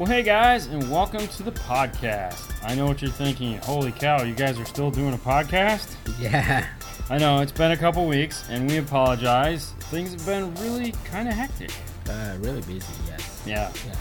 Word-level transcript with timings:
Well, 0.00 0.08
hey 0.08 0.22
guys, 0.22 0.64
and 0.64 0.90
welcome 0.90 1.28
to 1.28 1.42
the 1.42 1.52
podcast. 1.52 2.54
I 2.66 2.74
know 2.74 2.86
what 2.86 3.02
you're 3.02 3.10
thinking. 3.10 3.58
Holy 3.58 3.92
cow, 3.92 4.22
you 4.22 4.32
guys 4.32 4.58
are 4.58 4.64
still 4.64 4.90
doing 4.90 5.12
a 5.12 5.18
podcast? 5.18 5.94
Yeah. 6.18 6.66
I 7.10 7.18
know 7.18 7.42
it's 7.42 7.52
been 7.52 7.72
a 7.72 7.76
couple 7.76 8.06
weeks, 8.06 8.48
and 8.48 8.66
we 8.66 8.78
apologize. 8.78 9.72
Things 9.90 10.12
have 10.12 10.24
been 10.24 10.54
really 10.54 10.94
kind 11.04 11.28
of 11.28 11.34
hectic. 11.34 11.70
Uh, 12.08 12.34
really 12.40 12.62
busy, 12.62 12.90
yes. 13.08 13.42
Yeah. 13.44 13.70
Yeah. 13.86 13.94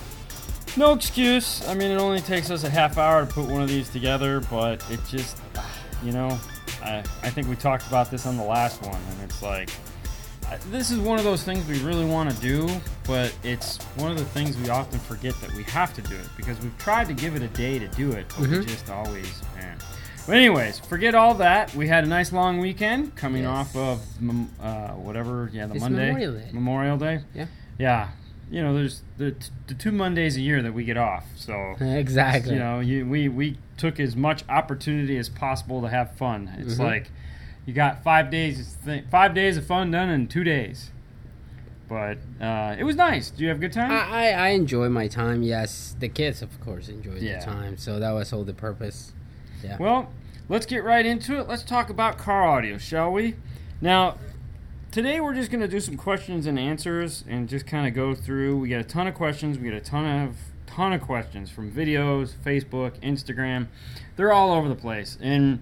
No 0.78 0.94
excuse. 0.94 1.68
I 1.68 1.74
mean, 1.74 1.92
it 1.92 1.98
only 2.00 2.22
takes 2.22 2.50
us 2.50 2.64
a 2.64 2.70
half 2.70 2.98
hour 2.98 3.26
to 3.26 3.34
put 3.34 3.50
one 3.50 3.62
of 3.62 3.68
these 3.68 3.90
together, 3.90 4.40
but 4.40 4.82
it 4.90 5.02
just, 5.10 5.36
you 6.02 6.14
know, 6.14 6.40
I, 6.82 7.00
I 7.24 7.30
think 7.30 7.50
we 7.50 7.58
talked 7.58 7.86
about 7.88 8.10
this 8.10 8.26
on 8.26 8.38
the 8.38 8.46
last 8.46 8.82
one, 8.84 9.02
and 9.12 9.30
it's 9.30 9.42
like, 9.42 9.70
this 10.72 10.92
is 10.92 11.00
one 11.00 11.18
of 11.18 11.24
those 11.26 11.44
things 11.44 11.66
we 11.68 11.80
really 11.82 12.06
want 12.06 12.30
to 12.32 12.36
do, 12.42 12.68
but 13.06 13.34
it's 13.44 13.78
one 13.96 14.12
of 14.12 14.18
the 14.18 14.26
things 14.26 14.58
we 14.58 14.70
often 14.70 15.00
forget 15.00 15.34
that 15.42 15.54
we 15.54 15.64
have 15.64 15.94
to 15.96 16.02
do 16.02 16.16
it 16.16 16.28
because 16.38 16.60
we've 16.62 16.78
tried 16.78 17.08
to 17.08 17.14
give 17.14 17.36
it 17.36 17.42
a 17.42 17.48
day 17.50 17.80
to 17.80 17.88
do 17.90 18.12
it, 18.12 18.26
but 18.30 18.40
we 18.48 18.58
Mhm. 18.58 18.68
just 18.68 18.90
always, 18.90 19.42
man. 19.56 19.78
But 20.28 20.38
anyways, 20.38 20.80
forget 20.80 21.16
all 21.16 21.34
that. 21.36 21.74
We 21.76 21.88
had 21.88 22.04
a 22.04 22.08
nice 22.08 22.32
long 22.32 22.60
weekend 22.60 23.16
coming 23.16 23.44
Yes. 23.44 23.50
off 23.52 23.76
of 23.76 24.02
uh, 24.62 24.90
whatever, 24.90 25.50
yeah, 25.52 25.66
the 25.66 25.74
It's 25.76 25.82
Monday, 25.82 26.08
Memorial 26.08 26.34
Day. 26.34 26.50
Memorial 26.52 26.98
Day. 26.98 27.20
Yeah. 27.34 27.46
Yeah, 27.80 28.08
you 28.52 28.62
know, 28.62 28.74
there's 28.76 29.02
the, 29.18 29.32
t- 29.32 29.50
the 29.68 29.74
two 29.74 29.92
Mondays 29.92 30.36
a 30.38 30.42
year 30.42 30.62
that 30.62 30.74
we 30.74 30.84
get 30.84 30.98
off, 30.98 31.26
so 31.36 31.76
Exactly. 31.82 32.54
you 32.54 32.60
know, 32.60 32.80
you, 32.80 33.06
we 33.06 33.28
we 33.30 33.58
took 33.78 34.00
as 34.00 34.16
much 34.16 34.44
opportunity 34.50 35.18
as 35.18 35.30
possible 35.30 35.82
to 35.82 35.90
have 35.90 36.12
fun. 36.16 36.52
It's 36.60 36.76
Mhm. 36.76 36.80
like 36.84 37.10
you 37.70 37.76
got 37.76 38.04
five 38.04 38.32
days 38.32 38.76
five 39.12 39.36
days 39.36 39.56
of 39.56 39.66
fun 39.68 39.92
done 39.92 40.10
in 40.10 40.28
two 40.28 40.44
days. 40.44 40.90
But 41.88 42.18
uh, 42.42 42.76
it 42.80 42.84
was 42.84 42.96
nice. 42.96 43.30
Did 43.30 43.40
you 43.42 43.48
have 43.50 43.58
a 43.58 43.60
good 43.60 43.74
time? 43.74 43.92
I, 43.92 44.30
I, 44.30 44.30
I 44.32 44.48
enjoy 44.50 44.90
my 44.90 45.08
time, 45.08 45.44
yes. 45.44 45.96
The 46.00 46.10
kids, 46.10 46.42
of 46.42 46.60
course, 46.62 46.88
enjoy 46.90 47.18
Yeah. 47.20 47.40
the 47.40 47.46
time. 47.46 47.78
So 47.78 48.00
that 48.00 48.12
was 48.12 48.34
all 48.34 48.44
the 48.44 48.54
purpose. 48.54 49.14
Yeah. 49.64 49.78
Well, 49.80 50.10
let's 50.50 50.66
get 50.66 50.84
right 50.84 51.06
into 51.06 51.40
it. 51.40 51.48
Let's 51.48 51.64
talk 51.64 51.90
about 51.92 52.18
car 52.18 52.44
audio, 52.48 52.78
shall 52.80 53.12
we? 53.12 53.36
Now, 53.82 54.18
today 54.92 55.20
we're 55.20 55.34
just 55.36 55.50
going 55.52 55.62
to 55.62 55.68
do 55.68 55.80
some 55.80 55.96
questions 55.98 56.46
and 56.48 56.60
answers 56.60 57.24
and 57.28 57.48
just 57.50 57.66
kind 57.68 57.88
of 57.88 57.94
go 57.94 58.14
through. 58.16 58.58
We 58.60 58.70
got 58.70 58.82
a 58.82 58.84
ton 58.84 59.08
of 59.08 59.14
questions. 59.16 59.58
We 59.60 59.70
got 59.70 59.78
a 59.78 59.82
ton 59.82 60.06
of 60.28 60.36
ton 60.68 60.94
of 60.94 61.02
questions 61.02 61.50
from 61.50 61.72
videos, 61.72 62.34
Facebook, 62.46 63.00
Instagram. 63.02 63.68
They're 64.16 64.32
all 64.32 64.52
over 64.54 64.68
the 64.70 64.76
place. 64.76 65.18
And 65.20 65.62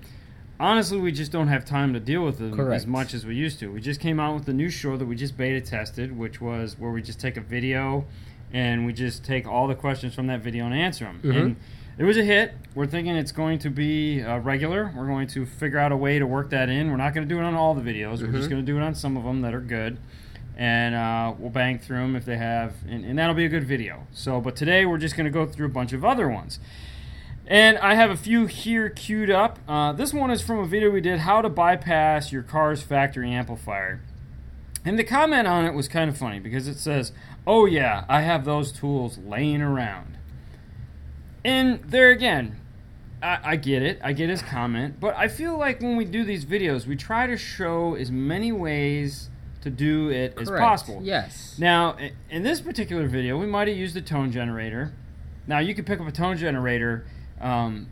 honestly, 0.60 1.00
we 1.00 1.12
just 1.12 1.32
don't 1.32 1.48
have 1.48 1.66
time 1.66 1.94
to 1.94 2.00
deal 2.00 2.24
with 2.24 2.40
them 2.40 2.60
as 2.72 2.88
much 2.88 3.14
as 3.14 3.26
we 3.26 3.36
used 3.36 3.60
to. 3.60 3.72
We 3.72 3.82
just 3.82 4.00
came 4.00 4.20
out 4.20 4.36
with 4.36 4.48
a 4.50 4.54
new 4.54 4.70
show 4.70 4.98
that 4.98 5.06
we 5.06 5.16
just 5.16 5.38
beta 5.38 5.62
tested, 5.62 6.18
which 6.18 6.42
was 6.42 6.78
where 6.80 6.92
we 6.92 7.02
just 7.02 7.20
take 7.20 7.38
a 7.38 7.42
video 7.42 8.06
and 8.54 8.86
we 8.86 8.94
just 8.94 9.24
take 9.26 9.48
all 9.48 9.68
the 9.68 9.76
questions 9.76 10.16
from 10.16 10.28
that 10.28 10.40
video 10.42 10.66
and 10.66 10.74
answer 10.74 11.06
them. 11.06 11.20
Mhm. 11.24 11.36
And 11.42 11.56
it 11.98 12.04
was 12.06 12.18
a 12.18 12.24
hit. 12.24 12.54
We're 12.76 12.86
thinking 12.88 13.16
it's 13.16 13.32
going 13.32 13.60
to 13.60 13.70
be 13.70 14.22
uh, 14.22 14.38
regular. 14.40 14.92
We're 14.96 15.08
going 15.08 15.28
to 15.28 15.46
figure 15.46 15.80
out 15.80 15.92
a 15.92 15.98
way 15.98 16.18
to 16.20 16.26
work 16.26 16.50
that 16.52 16.70
in. 16.70 16.90
We're 16.90 16.98
not 16.98 17.14
going 17.14 17.28
to 17.28 17.34
do 17.34 17.40
it 17.40 17.44
on 17.44 17.56
all 17.56 17.74
the 17.74 17.82
videos. 17.82 18.22
We're 18.22 18.32
just 18.32 18.48
Mhm. 18.48 18.52
going 18.52 18.66
to 18.66 18.72
do 18.72 18.78
it 18.78 18.82
on 18.84 18.96
some 18.96 19.18
of 19.18 19.24
them 19.24 19.42
that 19.42 19.54
are 19.54 19.60
good, 19.60 19.98
and 20.58 20.96
uh, 20.96 21.34
we'll 21.38 21.50
bang 21.50 21.78
through 21.80 21.98
them 21.98 22.16
if 22.16 22.24
they 22.24 22.38
have, 22.38 22.74
and, 22.88 23.04
and 23.04 23.18
that'll 23.20 23.36
be 23.36 23.46
a 23.46 23.50
good 23.50 23.66
video. 23.66 24.08
So, 24.12 24.40
but 24.40 24.56
today 24.56 24.86
we're 24.86 24.98
just 24.98 25.18
going 25.18 25.26
to 25.26 25.32
go 25.32 25.46
through 25.46 25.66
a 25.66 25.70
bunch 25.72 25.92
of 25.92 26.06
other 26.06 26.30
ones. 26.30 26.60
And 27.48 27.78
I 27.78 27.96
have 27.96 28.12
a 28.12 28.18
few 28.18 28.46
here 28.46 28.90
queued 28.90 29.30
up. 29.32 29.60
Uh, 29.68 29.94
this 29.94 30.14
one 30.14 30.32
is 30.32 30.42
from 30.42 30.60
a 30.60 30.66
video 30.66 30.92
we 30.92 31.00
did 31.00 31.20
how 31.20 31.42
to 31.42 31.50
bypass 31.50 32.32
your 32.32 32.44
car's 32.44 32.82
factory 32.82 33.32
amplifier. 33.32 34.02
And 34.84 35.00
the 35.00 35.04
comment 35.06 35.48
on 35.48 35.66
it 35.66 35.74
was 35.74 35.88
kind 35.88 36.10
of 36.10 36.18
funny 36.18 36.40
because 36.40 36.68
it 36.68 36.78
says, 36.78 37.14
Oh, 37.46 37.66
yeah, 37.66 38.04
I 38.10 38.22
have 38.22 38.44
those 38.44 38.74
tools 38.74 39.18
laying 39.18 39.62
around. 39.62 40.18
And 41.46 41.82
there 41.86 42.10
again, 42.12 42.60
I, 43.24 43.40
I 43.44 43.56
get 43.56 43.82
it. 43.82 44.00
I 44.04 44.12
get 44.12 44.30
his 44.30 44.42
comment. 44.42 45.00
But 45.00 45.16
I 45.16 45.30
feel 45.30 45.58
like 45.58 45.82
when 45.82 45.96
we 45.96 46.04
do 46.04 46.26
these 46.26 46.44
videos, 46.44 46.86
we 46.86 46.98
try 46.98 47.28
to 47.28 47.38
show 47.38 47.96
as 47.96 48.12
many 48.12 48.52
ways 48.52 49.30
to 49.62 49.70
do 49.70 50.10
it 50.10 50.38
as 50.38 50.50
possible. 50.50 51.00
Yes. 51.02 51.56
Now, 51.58 51.98
in 52.30 52.44
this 52.44 52.60
particular 52.60 53.08
video, 53.08 53.38
we 53.38 53.46
might 53.46 53.70
have 53.70 53.78
used 53.78 53.96
a 53.96 54.02
tone 54.02 54.32
generator. 54.32 54.94
Now, 55.48 55.60
you 55.60 55.74
can 55.74 55.86
pick 55.86 56.02
up 56.02 56.08
a 56.08 56.12
tone 56.12 56.38
generator. 56.38 57.06
Um, 57.42 57.88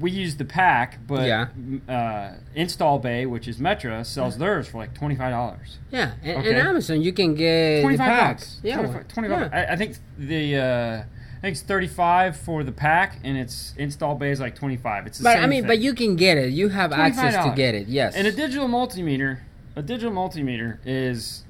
we 0.00 0.12
use 0.12 0.36
the 0.36 0.44
pack, 0.44 0.98
but 1.08 1.26
Yeah. 1.26 1.48
uh, 1.88 2.34
Install 2.54 3.00
Bay, 3.00 3.26
which 3.26 3.48
is 3.48 3.58
Metra, 3.58 4.06
sells 4.06 4.38
theirs 4.38 4.68
for 4.68 4.78
like 4.78 4.94
twenty 4.94 5.16
five 5.16 5.32
dollars. 5.32 5.78
Yeah. 5.90 6.12
And, 6.22 6.38
Okay. 6.38 6.50
and 6.50 6.58
Amazon, 6.68 7.02
you 7.02 7.12
can 7.12 7.34
get 7.34 7.80
Twenty 7.82 7.96
the 7.96 8.04
bucks. 8.04 8.60
Yeah. 8.62 8.76
25, 8.76 9.08
25 9.08 9.40
yeah. 9.52 9.58
I, 9.68 9.72
I 9.72 9.76
think 9.76 9.96
the 10.16 10.56
uh, 10.56 11.02
I 11.38 11.40
think 11.40 11.52
it's 11.52 11.62
thirty 11.62 11.88
five 11.88 12.36
for 12.36 12.62
the 12.62 12.70
pack, 12.70 13.18
and 13.24 13.36
it's 13.36 13.74
Install 13.76 14.14
Bay 14.14 14.30
is 14.30 14.38
like 14.38 14.54
twenty 14.54 14.76
five. 14.76 15.06
It's 15.08 15.18
the 15.18 15.24
But 15.24 15.38
I 15.38 15.46
mean, 15.46 15.62
thing. 15.62 15.68
but 15.68 15.78
you 15.80 15.94
can 15.94 16.14
get 16.14 16.38
it. 16.38 16.50
You 16.52 16.68
have 16.68 16.92
access 16.92 17.34
to 17.44 17.52
get 17.56 17.74
it. 17.74 17.88
Yes. 17.88 18.14
And 18.14 18.26
a 18.28 18.32
digital 18.32 18.68
multimeter, 18.68 19.38
a 19.74 19.82
digital 19.82 20.12
multimeter 20.12 20.78
is, 20.86 21.44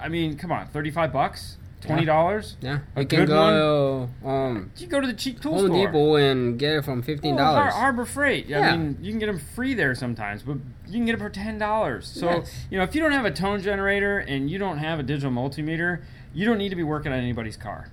I 0.00 0.08
mean, 0.08 0.36
come 0.36 0.50
on, 0.50 0.66
thirty 0.68 0.90
five 0.90 1.12
bucks, 1.12 1.58
twenty 1.86 2.04
dollars. 2.04 2.56
yeah. 2.60 2.78
a 2.94 3.00
You 3.02 3.06
can 3.06 3.26
go 3.26 4.08
um, 4.24 4.70
You 4.76 4.86
go 4.86 5.00
to 5.00 5.06
the 5.06 5.12
cheap 5.14 5.40
tool 5.40 5.54
Home 5.54 5.66
store. 5.66 5.86
Depot 5.86 6.14
and 6.16 6.58
get 6.58 6.72
it 6.76 6.84
from 6.84 7.02
fifteen 7.02 7.36
Har- 7.38 7.54
dollars. 7.54 7.74
Harbor 7.74 8.04
Freight. 8.04 8.46
Yeah. 8.46 8.60
I 8.72 8.76
mean, 8.76 8.98
you 9.00 9.10
can 9.12 9.18
get 9.18 9.26
them 9.26 9.38
free 9.38 9.74
there 9.74 9.94
sometimes, 9.94 10.42
but 10.42 10.58
you 10.86 10.92
can 10.92 11.06
get 11.06 11.14
it 11.14 11.18
for 11.18 11.30
ten 11.30 11.58
dollars. 11.58 12.06
So 12.06 12.28
Yes. 12.30 12.66
you 12.70 12.78
know, 12.78 12.84
if 12.84 12.94
you 12.94 13.00
don't 13.00 13.12
have 13.12 13.24
a 13.24 13.30
tone 13.30 13.60
generator 13.62 14.18
and 14.18 14.50
you 14.50 14.58
don't 14.58 14.78
have 14.78 14.98
a 14.98 15.02
digital 15.02 15.30
multimeter, 15.30 16.02
you 16.34 16.44
don't 16.44 16.58
need 16.58 16.70
to 16.70 16.76
be 16.76 16.82
working 16.82 17.12
on 17.12 17.18
anybody's 17.18 17.56
car. 17.56 17.88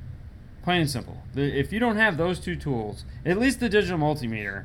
Plain 0.63 0.79
and 0.81 0.89
simple. 0.89 1.17
The, 1.33 1.41
if 1.59 1.73
you 1.73 1.79
don't 1.81 1.97
have 1.97 2.15
those 2.15 2.39
two 2.39 2.55
tools, 2.55 3.03
at 3.25 3.37
least 3.37 3.59
the 3.59 3.67
digital 3.67 3.97
multimeter, 3.99 4.63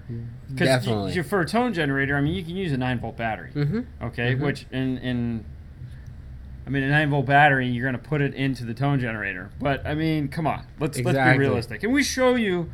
because 0.49 0.69
Definitely. 0.69 1.21
for 1.25 1.41
a 1.41 1.47
tone 1.47 1.75
generator, 1.75 2.17
I 2.17 2.21
mean, 2.21 2.35
you 2.35 2.45
can 2.45 2.55
use 2.57 2.71
a 2.71 2.77
nine 2.77 3.01
volt 3.01 3.17
battery. 3.17 3.51
mm-hmm. 3.53 3.81
Okay, 4.05 4.35
Mhm. 4.37 4.41
which 4.41 4.67
in 4.71 4.99
in 4.99 5.45
I 6.69 6.71
mean 6.71 6.83
a 6.83 6.91
nine 6.91 7.09
volt 7.09 7.25
battery, 7.25 7.67
you're 7.67 7.87
gonna 7.87 7.97
put 7.97 8.21
it 8.21 8.35
into 8.35 8.67
the 8.67 8.75
tone 8.75 9.01
generator. 9.01 9.49
But 9.59 9.87
I 9.87 9.95
mean, 9.95 10.29
come 10.29 10.47
on, 10.47 10.67
let's 10.79 11.01
let's 11.01 11.17
be 11.17 11.39
realistic. 11.39 11.83
And 11.83 11.95
we 11.95 12.03
show 12.03 12.35
you 12.35 12.71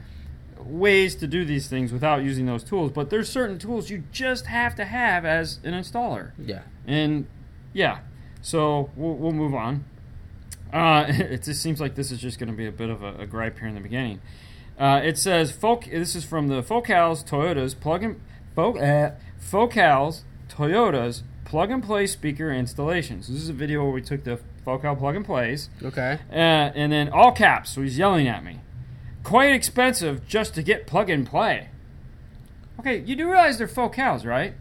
ways 0.58 1.14
to 1.14 1.28
do 1.28 1.44
these 1.44 1.68
things 1.68 1.92
without 1.92 2.24
using 2.24 2.44
those 2.44 2.64
tools. 2.64 2.90
But 2.90 3.10
there's 3.10 3.28
certain 3.28 3.56
tools 3.56 3.90
you 3.90 4.02
just 4.10 4.46
have 4.46 4.74
to 4.74 4.84
have 4.84 5.24
as 5.24 5.60
an 5.62 5.74
installer. 5.74 6.32
Yeah. 6.36 6.62
And 6.88 7.28
yeah, 7.72 8.00
so 8.42 8.90
we'll, 8.96 9.14
we'll 9.14 9.32
move 9.32 9.54
on. 9.54 9.84
Uh, 10.72 11.04
it 11.08 11.44
just 11.44 11.62
seems 11.62 11.80
like 11.80 11.94
this 11.94 12.10
is 12.10 12.18
just 12.18 12.40
going 12.40 12.50
to 12.50 12.56
be 12.56 12.66
a 12.66 12.72
bit 12.72 12.90
of 12.90 13.00
a, 13.00 13.14
a 13.20 13.26
gripe 13.28 13.60
here 13.60 13.68
in 13.68 13.76
the 13.76 13.80
beginning. 13.80 14.20
Uh, 14.76 15.00
it 15.04 15.18
says 15.18 15.52
Folk. 15.52 15.84
This 15.84 16.16
is 16.16 16.24
from 16.24 16.48
the 16.48 16.64
Focals 16.64 17.22
Toyotas 17.22 17.78
plug 17.78 18.02
and 18.02 18.20
Fo, 18.56 18.76
uh, 18.76 19.14
Focals 19.38 20.24
Toyotas 20.48 21.22
plug 21.44 21.70
and 21.70 21.82
play 21.82 22.06
speaker 22.06 22.50
installations. 22.52 23.28
This 23.28 23.42
is 23.42 23.48
a 23.48 23.52
video 23.52 23.82
where 23.84 23.92
we 23.92 24.02
took 24.02 24.24
the 24.24 24.38
Focal 24.64 24.96
plug 24.96 25.14
and 25.16 25.24
plays, 25.26 25.68
Okay. 25.82 26.18
uh, 26.30 26.34
and 26.34 26.90
then 26.90 27.10
all 27.10 27.32
caps. 27.32 27.70
So 27.70 27.82
he's 27.82 27.98
yelling 27.98 28.26
at 28.28 28.42
me. 28.42 28.60
Quite 29.22 29.52
expensive 29.52 30.26
just 30.26 30.54
to 30.54 30.62
get 30.62 30.86
plug 30.86 31.10
and 31.10 31.26
play. 31.26 31.68
Okay, 32.80 32.98
you 33.00 33.14
do 33.14 33.26
realize 33.28 33.58
they're 33.58 33.68
Focals, 33.68 34.24
right? 34.24 34.54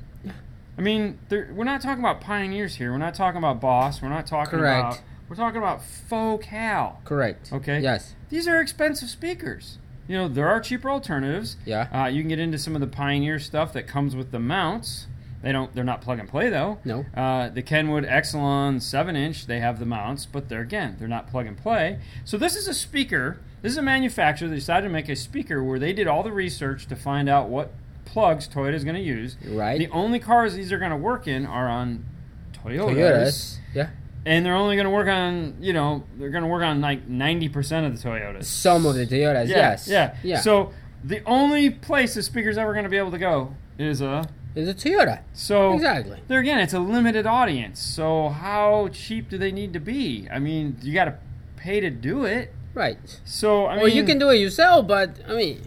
I 0.78 0.82
mean, 0.82 1.20
we're 1.30 1.64
not 1.64 1.82
talking 1.82 2.04
about 2.04 2.20
pioneers 2.20 2.76
here. 2.76 2.92
We're 2.92 2.98
not 2.98 3.14
talking 3.14 3.38
about 3.38 3.62
Boss. 3.62 4.02
We're 4.02 4.10
not 4.10 4.26
talking 4.26 4.60
Correct. 4.60 4.80
about. 4.80 5.02
We're 5.30 5.36
talking 5.36 5.58
about 5.58 5.84
Focal. 5.84 7.00
Correct. 7.06 7.52
Okay. 7.54 7.80
Yes. 7.80 8.16
These 8.30 8.48
are 8.48 8.60
expensive 8.60 9.10
speakers. 9.10 9.78
You 10.08 10.18
know, 10.18 10.28
there 10.28 10.50
are 10.50 10.60
cheaper 10.60 10.90
alternatives. 10.90 11.56
Yeah. 11.66 11.88
Uh, 11.94 12.08
you 12.08 12.22
can 12.22 12.30
get 12.30 12.40
into 12.40 12.58
some 12.58 12.76
of 12.76 12.82
the 12.82 12.88
Pioneer 12.88 13.40
stuff 13.40 13.72
that 13.74 13.88
comes 13.88 14.16
with 14.16 14.32
the 14.32 14.40
mounts. 14.40 15.08
They 15.44 15.52
don't. 15.52 15.74
They're 15.76 15.84
not 15.84 16.02
plug 16.02 16.18
and 16.20 16.28
play 16.28 16.50
though. 16.50 16.80
No. 16.86 17.06
Uh, 17.14 17.50
the 17.50 17.62
Kenwood 17.62 18.06
Excelon 18.06 18.82
seven 18.82 19.16
inch, 19.16 19.46
they 19.46 19.60
have 19.60 19.78
the 19.78 19.86
mounts, 19.86 20.26
but 20.26 20.50
they're 20.50 20.62
again, 20.62 20.96
they're 20.98 21.08
not 21.08 21.28
plug 21.28 21.46
and 21.46 21.56
play. 21.58 22.00
So 22.26 22.38
this 22.38 22.56
is 22.56 22.68
a 22.68 22.74
speaker. 22.74 23.40
This 23.62 23.74
is 23.74 23.78
a 23.78 23.82
manufacturer 23.84 24.48
that 24.48 24.56
decided 24.56 24.88
to 24.88 24.92
make 24.94 25.10
a 25.10 25.16
speaker 25.16 25.64
where 25.64 25.78
they 25.80 25.94
did 25.94 26.08
all 26.08 26.24
the 26.24 26.32
research 26.32 26.88
to 26.88 26.96
find 26.96 27.30
out 27.30 27.50
what 27.50 27.72
plugs 28.06 28.48
Toyota 28.48 28.74
is 28.74 28.84
going 28.84 28.96
to 28.96 29.02
use. 29.02 29.38
Right. 29.46 29.78
The 29.80 29.90
only 29.90 30.20
cars 30.20 30.54
these 30.56 30.72
are 30.72 30.78
going 30.80 30.92
to 30.92 30.98
work 30.98 31.28
in 31.28 31.46
are 31.46 31.68
on 31.70 32.06
Toyotas, 32.54 32.96
Toyotas. 32.96 33.58
Yeah. 33.74 33.90
and 34.26 34.46
they're 34.46 34.56
only 34.56 34.76
going 34.78 34.86
to 34.86 34.92
work 34.92 35.08
on 35.08 35.58
you 35.60 35.74
know 35.74 36.04
they're 36.18 36.30
going 36.30 36.44
to 36.44 36.50
work 36.50 36.64
on 36.64 36.80
like 36.82 37.08
ninety 37.08 37.50
percent 37.50 37.86
of 37.86 38.02
the 38.02 38.08
Toyotas. 38.10 38.46
Some 38.46 38.86
of 38.86 38.96
the 38.96 39.06
Toyotas. 39.06 39.48
Yeah, 39.50 39.56
yes. 39.58 39.88
Yeah. 39.90 40.16
Yeah. 40.24 40.40
So 40.40 40.72
the 41.04 41.22
only 41.26 41.70
place 41.70 42.14
the 42.16 42.24
speaker's 42.24 42.58
ever 42.58 42.72
going 42.72 42.84
to 42.86 42.90
be 42.90 42.98
able 42.98 43.12
to 43.12 43.18
go 43.18 43.56
is 43.78 44.00
a 44.02 44.26
it's 44.56 44.70
a 44.86 44.90
Toyota. 44.90 45.22
so 45.34 45.74
Exactly. 45.74 46.20
there 46.28 46.40
again, 46.40 46.60
it's 46.60 46.74
a 46.74 46.80
limited 46.80 47.26
audience. 47.26 47.80
So 47.80 48.30
how 48.30 48.90
cheap 48.92 49.30
do 49.30 49.38
they 49.38 49.52
need 49.52 49.74
to 49.74 49.80
be? 49.80 50.28
I 50.32 50.40
mean, 50.40 50.78
you 50.82 50.94
got 50.94 51.06
to 51.06 51.16
pay 51.58 51.80
to 51.80 51.90
do 51.90 52.26
it. 52.26 52.54
Right. 52.74 53.20
So 53.26 53.68
I 53.68 53.78
mean, 53.84 53.96
you 53.96 54.04
can 54.04 54.18
do 54.20 54.30
it 54.30 54.38
yourself, 54.38 54.88
but 54.88 55.18
I 55.28 55.34
mean, 55.34 55.62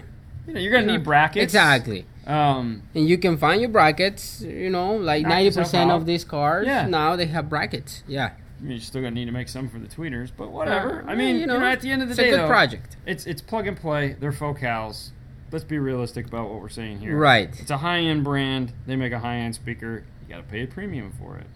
You 0.47 0.55
know, 0.55 0.61
you're 0.61 0.71
gonna 0.73 0.83
you 0.83 0.87
know, 0.89 0.93
need 0.95 1.05
brackets. 1.05 1.43
Exactly. 1.45 2.05
Um, 2.27 2.83
And 2.95 3.09
you 3.09 3.19
can 3.19 3.37
find 3.37 3.61
your 3.61 3.71
brackets. 3.71 4.41
You 4.43 4.71
know, 4.71 4.97
like 4.97 5.23
ninety 5.25 5.51
percent 5.57 5.91
of 5.93 6.07
these 6.07 6.25
cars 6.25 6.67
Yeah. 6.67 6.87
now 6.89 7.15
they 7.17 7.27
have 7.27 7.49
brackets. 7.49 8.03
Yeah. 8.09 8.31
you're 8.63 8.79
still 8.81 9.03
gonna 9.03 9.13
need 9.15 9.27
to 9.27 9.33
make 9.33 9.49
some 9.49 9.69
for 9.69 9.79
the 9.79 9.87
tweeters, 9.87 10.31
but 10.37 10.51
whatever. 10.51 11.05
Uh, 11.07 11.13
I 11.13 11.15
mean, 11.15 11.35
you 11.37 11.43
you 11.43 11.47
know, 11.47 11.61
know, 11.61 11.67
at 11.67 11.81
the 11.83 11.91
end 11.91 12.03
of 12.03 12.09
the 12.09 12.15
day. 12.17 12.23
it's 12.23 12.31
day, 12.31 12.35
a 12.35 12.37
good 12.39 12.45
though, 12.45 12.49
project. 12.49 12.97
it's 13.07 13.25
it's 13.27 13.41
plug 13.43 13.67
and 13.69 13.77
play. 13.77 14.17
They're 14.19 14.33
focals. 14.33 15.13
Let's 15.53 15.65
be 15.65 15.79
realistic 15.79 16.27
about 16.27 16.51
what 16.51 16.61
we're 16.61 16.69
saying 16.69 17.01
here. 17.01 17.17
Right. 17.17 17.49
It's 17.61 17.71
a 17.71 17.79
high 17.79 18.01
end 18.01 18.25
brand. 18.25 18.73
They 18.87 18.97
make 18.97 19.13
a 19.13 19.21
high 19.21 19.37
end 19.37 19.55
speaker. 19.55 20.05
You 20.23 20.35
got 20.35 20.39
to 20.39 20.43
pay 20.43 20.63
a 20.63 20.67
premium 20.67 21.13
for 21.19 21.37
it. 21.37 21.47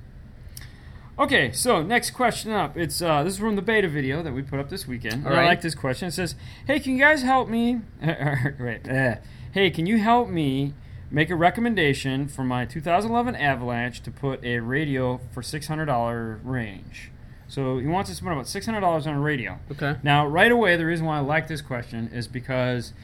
Okay, 1.19 1.53
so 1.53 1.83
next 1.83 2.13
question 2.13 2.51
up. 2.51 2.79
It's 2.79 3.03
uh, 3.03 3.23
this 3.23 3.35
is 3.35 3.39
from 3.39 3.55
the 3.55 3.63
beta 3.63 3.89
video 3.89 4.23
that 4.23 4.33
we 4.33 4.41
put 4.41 4.59
up 4.59 4.71
this 4.71 4.89
weekend. 4.89 5.27
And 5.27 5.35
I 5.35 5.45
like 5.45 5.61
this 5.61 5.75
question. 5.75 6.09
It 6.09 6.13
says, 6.13 6.35
"Hey, 6.67 6.81
can 6.81 6.95
you 6.95 6.99
guys 6.99 7.23
help 7.23 7.49
me? 7.49 7.81
Wait, 8.03 8.89
eh. 8.89 9.17
hey, 9.53 9.71
can 9.71 9.85
you 9.85 9.99
help 9.99 10.31
me 10.31 10.73
make 11.11 11.29
a 11.29 11.37
recommendation 11.37 12.27
for 12.27 12.43
my 12.43 12.65
2011 12.65 13.37
Avalanche 13.37 14.01
to 14.01 14.11
put 14.11 14.43
a 14.43 14.61
radio 14.61 15.21
for 15.33 15.43
$600 15.43 16.41
range?" 16.43 17.11
So 17.49 17.79
he 17.79 17.87
wants 17.87 18.09
to 18.09 18.17
spend 18.17 18.33
about 18.33 18.47
$600 18.47 19.07
on 19.07 19.15
a 19.15 19.21
radio. 19.21 19.59
Okay. 19.73 19.97
Now, 20.05 20.27
right 20.27 20.53
away, 20.53 20.77
the 20.77 20.87
reason 20.87 21.05
why 21.05 21.19
I 21.19 21.21
like 21.21 21.49
this 21.49 21.61
question 21.61 22.09
is 22.15 22.29
because 22.29 22.95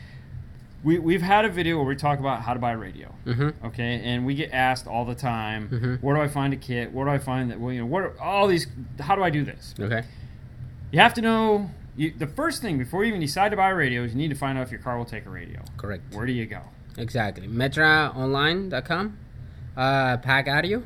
we, 0.86 0.98
we've 1.00 1.22
had 1.22 1.44
a 1.44 1.48
video 1.48 1.76
where 1.78 1.84
we 1.86 1.96
talk 1.96 2.18
about 2.20 2.42
how 2.42 2.54
to 2.54 2.60
buy 2.60 2.72
a 2.72 2.76
radio. 2.76 3.12
Mm-hmm. 3.26 3.66
Okay, 3.66 4.00
and 4.04 4.24
we 4.24 4.34
get 4.36 4.50
asked 4.52 4.86
all 4.86 5.04
the 5.04 5.14
time, 5.16 5.68
Mhm. 5.68 6.02
where 6.02 6.14
do 6.16 6.22
I 6.22 6.28
find 6.28 6.52
a 6.54 6.56
kit? 6.56 6.92
Where 6.92 7.04
do 7.06 7.10
I 7.10 7.18
find 7.18 7.50
that? 7.50 7.58
Well, 7.60 7.72
you 7.72 7.80
know, 7.80 7.86
what 7.86 8.02
are 8.04 8.20
all 8.20 8.46
these? 8.46 8.66
How 9.00 9.16
do 9.16 9.22
I 9.24 9.30
do 9.30 9.44
this? 9.44 9.74
Okay. 9.80 10.02
You 10.92 11.00
have 11.00 11.12
to 11.14 11.20
know. 11.20 11.70
You, 11.96 12.12
the 12.16 12.26
first 12.26 12.60
thing 12.62 12.78
before 12.78 13.02
you 13.04 13.08
even 13.08 13.20
decide 13.20 13.48
to 13.50 13.56
buy 13.56 13.70
a 13.70 13.74
radio 13.74 14.04
is 14.04 14.12
you 14.12 14.18
need 14.18 14.28
to 14.28 14.34
find 14.36 14.56
out 14.58 14.62
if 14.62 14.70
your 14.70 14.80
car 14.80 14.96
will 14.98 15.06
take 15.06 15.24
a 15.26 15.30
radio. 15.30 15.60
Correct. 15.78 16.14
Where 16.14 16.26
do 16.26 16.32
you 16.32 16.46
go? 16.46 16.60
Exactly. 16.98 17.48
MetraOnline.com, 17.48 19.18
uh, 19.76 20.16
Pack 20.18 20.46
Audio, 20.48 20.82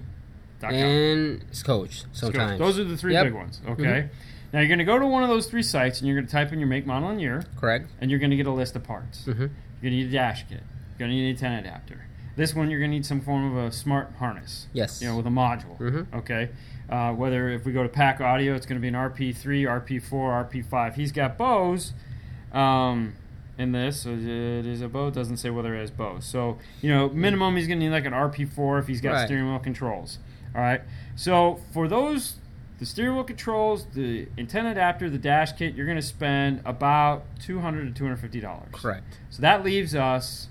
com. 0.61 0.73
and 0.73 1.45
Scosche. 1.53 2.07
Sometimes. 2.13 2.59
Those 2.59 2.79
are 2.79 2.85
the 2.85 2.97
three 2.97 3.13
Yep. 3.15 3.25
big 3.25 3.35
ones. 3.35 3.61
Okay. 3.69 3.83
Mhm. 3.83 4.09
Now 4.53 4.59
you're 4.61 4.69
going 4.69 4.79
to 4.79 4.85
go 4.85 4.99
to 4.99 5.07
one 5.07 5.23
of 5.23 5.29
those 5.29 5.47
three 5.47 5.63
sites 5.63 6.01
and 6.01 6.09
you're 6.09 6.17
going 6.17 6.27
to 6.27 6.33
type 6.33 6.53
in 6.53 6.59
your 6.59 6.69
make, 6.69 6.87
model, 6.87 7.09
and 7.11 7.21
year, 7.21 7.45
Correct. 7.57 7.89
and 8.01 8.11
you're 8.11 8.19
going 8.21 8.31
to 8.31 8.37
get 8.37 8.47
a 8.47 8.53
list 8.53 8.75
of 8.75 8.83
parts. 8.83 9.25
Mm-hmm. 9.27 9.47
You're 9.81 9.91
going 9.91 9.99
to 10.01 10.05
need 10.05 10.09
a 10.09 10.13
dash 10.13 10.43
kit. 10.49 10.61
You're 10.61 10.99
going 11.09 11.11
to 11.11 11.17
need 11.17 11.25
an 11.25 11.31
antenna 11.31 11.59
adapter. 11.61 12.05
This 12.37 12.55
one, 12.55 12.71
you're 12.71 12.79
going 12.81 12.91
to 12.91 12.97
need 12.97 13.07
some 13.07 13.21
form 13.21 13.57
of 13.57 13.65
a 13.65 13.73
smart 13.73 14.13
harness. 14.19 14.67
Yes. 14.73 15.01
You 15.03 15.09
know, 15.09 15.17
with 15.17 15.27
a 15.27 15.31
module. 15.31 15.79
Mhm. 15.79 16.07
Okay. 16.15 16.51
Uh, 16.89 17.13
whether 17.13 17.49
if 17.51 17.65
we 17.65 17.73
go 17.73 17.83
to 17.83 17.89
Pack 17.89 18.21
Audio, 18.21 18.55
it's 18.55 18.67
going 18.67 18.77
to 18.77 18.81
be 18.83 18.89
an 18.89 18.95
RP3, 18.95 19.65
RP4, 19.65 20.51
RP5. 20.51 20.95
He's 20.95 21.13
got 21.13 21.37
Bose 21.39 21.93
um, 22.53 23.15
in 23.59 23.73
this. 23.73 24.01
So 24.03 24.11
it 24.11 24.21
is 24.67 24.81
a 24.83 24.89
Bose. 24.89 25.15
Doesn't 25.15 25.37
say 25.37 25.51
whether 25.51 25.75
it 25.75 25.81
has 25.81 25.91
Bose. 25.91 26.25
So 26.25 26.59
you 26.83 26.91
know, 26.91 27.09
minimum 27.11 27.57
he's 27.57 27.67
going 27.69 27.79
to 27.79 27.87
need 27.87 27.93
like 27.93 28.07
an 28.07 28.13
RP4 28.13 28.81
if 28.81 28.87
he's 28.89 29.01
got 29.01 29.13
Right. 29.13 29.27
steering 29.27 29.49
wheel 29.49 29.59
controls. 29.61 30.19
All 30.55 30.61
right. 30.63 30.81
So 31.15 31.61
for 31.73 31.87
those, 31.87 32.37
the 32.81 32.87
steering 32.87 33.15
wheel 33.15 33.25
controls, 33.25 33.87
the 33.95 34.27
antenna 34.39 34.73
adapter, 34.73 35.11
the 35.11 35.19
dash 35.19 35.53
kit, 35.53 35.75
you're 35.75 35.87
going 35.87 35.99
to 35.99 36.03
spend 36.03 36.63
about 36.65 37.25
200 37.41 37.95
to 37.95 37.99
250 37.99 38.41
dollars. 38.41 38.69
Correct. 38.73 39.19
So 39.29 39.43
that 39.43 39.63
leaves 39.63 39.95
us 39.95 40.49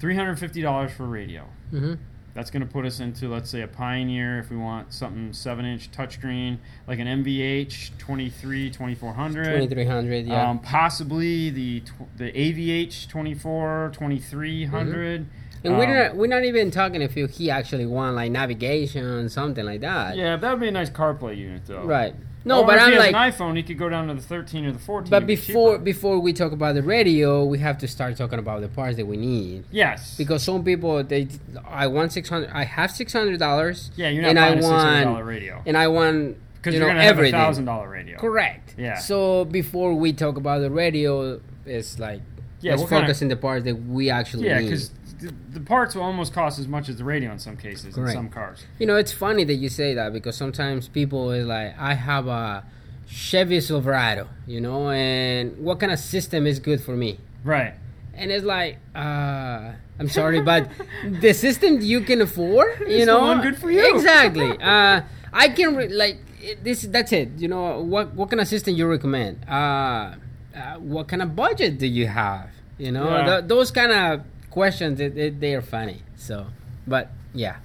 $350 0.00 0.90
for 0.90 1.04
radio. 1.06 1.48
Mm-hmm. 1.72 1.94
That's 2.34 2.50
going 2.50 2.60
to 2.60 2.70
put 2.70 2.84
us 2.84 3.00
into, 3.00 3.30
let's 3.30 3.48
say, 3.48 3.62
a 3.62 3.66
Pioneer 3.66 4.38
if 4.38 4.50
we 4.50 4.58
want 4.58 4.92
something 4.92 5.32
7 5.32 5.64
inch 5.64 5.90
touchscreen, 5.90 6.58
like 6.86 6.98
an 6.98 7.06
MVH 7.24 7.96
23 7.96 8.70
2400. 8.70 9.44
2300, 9.44 10.26
yeah. 10.26 10.50
Um, 10.50 10.58
possibly 10.58 11.48
the 11.48 11.82
the 12.18 12.30
AVH 12.30 13.08
24 13.08 13.92
2300. 13.94 15.26
And 15.64 15.76
we're, 15.78 15.84
Um, 15.84 15.90
not, 15.94 16.16
we're 16.16 16.26
not 16.26 16.44
even 16.44 16.70
talking 16.70 17.02
if 17.02 17.16
you- 17.16 17.26
he 17.26 17.50
actually 17.50 17.86
want 17.86 18.16
like 18.16 18.30
navigation, 18.30 19.28
something 19.28 19.64
like 19.64 19.80
that. 19.80 20.16
Yeah, 20.16 20.36
that 20.36 20.50
would 20.50 20.60
be 20.60 20.68
a 20.68 20.72
nice 20.72 20.90
CarPlay 20.90 21.36
unit, 21.36 21.62
though. 21.66 21.82
Right. 21.84 22.14
No, 22.44 22.60
Or 22.60 22.66
but 22.66 22.76
if 22.76 22.82
I'm 22.82 22.88
he 22.90 22.94
has 22.96 23.12
like, 23.12 23.14
an 23.16 23.32
iPhone, 23.32 23.56
he 23.56 23.64
could 23.64 23.76
go 23.76 23.88
down 23.88 24.06
to 24.06 24.14
the 24.14 24.20
13 24.20 24.66
or 24.66 24.72
the 24.72 24.78
14. 24.78 25.10
but 25.10 25.16
It'd 25.16 25.26
be 25.26 25.34
before 25.34 25.78
before 25.78 26.20
we 26.20 26.32
talk 26.32 26.52
about 26.52 26.76
the 26.76 26.82
radio, 26.82 27.44
we 27.44 27.58
have 27.58 27.76
to 27.78 27.88
start 27.88 28.16
talking 28.16 28.38
about 28.38 28.60
the 28.60 28.68
parts 28.68 28.96
that 28.98 29.06
we 29.06 29.16
need. 29.16 29.64
yes, 29.72 30.16
Because 30.16 30.44
some 30.44 30.62
people 30.62 31.02
they 31.02 31.26
I 31.68 31.88
want 31.88 32.12
six 32.12 32.28
hundred 32.28 32.50
I 32.52 32.62
have 32.62 32.92
six 32.92 33.12
hundred 33.12 33.40
dollars. 33.40 33.90
yeah, 33.96 34.10
you're 34.10 34.22
not 34.22 34.28
and 34.28 34.38
buying 34.38 34.58
I 34.64 35.00
a 35.02 35.04
$600 35.06 35.12
want 35.14 35.24
radio 35.26 35.62
and 35.66 35.76
I 35.76 35.88
want 35.88 36.36
because 36.54 36.74
you 36.74 36.78
you're 36.80 36.88
know 36.88 36.94
going 36.94 37.02
to 37.08 37.14
have 37.14 37.18
a 37.18 37.30
thousand 37.32 37.64
dollar 37.64 37.88
radio. 37.88 38.16
Correct. 38.16 38.74
Yeah. 38.78 38.98
So 38.98 39.44
before 39.46 39.94
we 39.94 40.12
talk 40.12 40.36
about 40.36 40.60
the 40.60 40.70
radio, 40.70 41.40
it's 41.64 41.98
like 41.98 42.20
Yeah, 42.60 42.76
let's 42.76 42.88
focus 42.88 43.22
in 43.22 43.28
the 43.28 43.36
parts 43.36 43.64
that 43.64 43.74
we 43.74 44.08
actually 44.08 44.46
Yeah, 44.46 44.60
need. 44.60 44.66
because 44.70 44.92
the, 45.20 45.32
the 45.52 45.60
parts 45.60 45.94
will 45.94 46.02
almost 46.02 46.32
cost 46.32 46.58
as 46.58 46.68
much 46.68 46.88
as 46.88 46.96
the 46.96 47.04
radio 47.04 47.32
in 47.32 47.38
some 47.38 47.56
cases 47.56 47.94
Correct. 47.94 48.10
in 48.10 48.16
some 48.16 48.28
cars. 48.28 48.64
You 48.78 48.86
know, 48.86 48.96
it's 48.96 49.12
funny 49.12 49.44
that 49.44 49.54
you 49.54 49.68
say 49.68 49.94
that 49.94 50.12
because 50.12 50.36
sometimes 50.36 50.88
people 50.88 51.30
is 51.32 51.46
like, 51.46 51.78
I 51.78 51.94
have 51.94 52.26
a 52.26 52.64
Chevy 53.08 53.60
Silverado, 53.60 54.28
you 54.46 54.60
know, 54.60 54.90
and 54.90 55.56
what 55.58 55.80
kind 55.80 55.92
of 55.92 55.98
system 55.98 56.46
is 56.46 56.58
good 56.58 56.80
for 56.82 56.96
me? 56.96 57.18
Right. 57.44 57.74
And 58.14 58.30
it's 58.32 58.44
like, 58.44 58.78
uh, 58.94 59.72
I'm 59.98 60.08
sorry, 60.08 60.40
but 60.40 60.68
the 61.20 61.32
system 61.32 61.80
you 61.80 62.00
can 62.00 62.20
afford, 62.22 62.80
you 62.80 62.86
It's 62.86 63.06
the 63.06 63.12
know, 63.12 63.20
one 63.20 63.40
good 63.42 63.56
for 63.58 63.70
you. 63.70 63.94
Exactly. 63.94 64.50
Uh, 64.60 65.02
I 65.32 65.48
can 65.50 65.76
re- 65.76 65.88
like 65.88 66.18
this. 66.62 66.82
That's 66.82 67.12
it. 67.12 67.28
You 67.36 67.48
know, 67.48 67.80
what 67.82 68.14
what 68.14 68.30
kind 68.30 68.40
of 68.40 68.48
system 68.48 68.74
you 68.74 68.86
recommend? 68.86 69.44
Uh, 69.46 69.52
uh, 69.52 70.76
what 70.78 71.08
kind 71.08 71.20
of 71.20 71.36
budget 71.36 71.78
do 71.78 71.86
you 71.86 72.06
have? 72.06 72.48
You 72.78 72.92
know, 72.92 73.04
Yeah. 73.10 73.26
th- 73.26 73.44
those 73.48 73.70
kind 73.70 73.92
of 73.92 74.22
questions. 74.60 74.96
They, 74.98 75.08
they, 75.08 75.28
they 75.28 75.54
are 75.54 75.60
funny. 75.60 76.00
So, 76.16 76.46
but 76.86 77.10
yeah. 77.34 77.56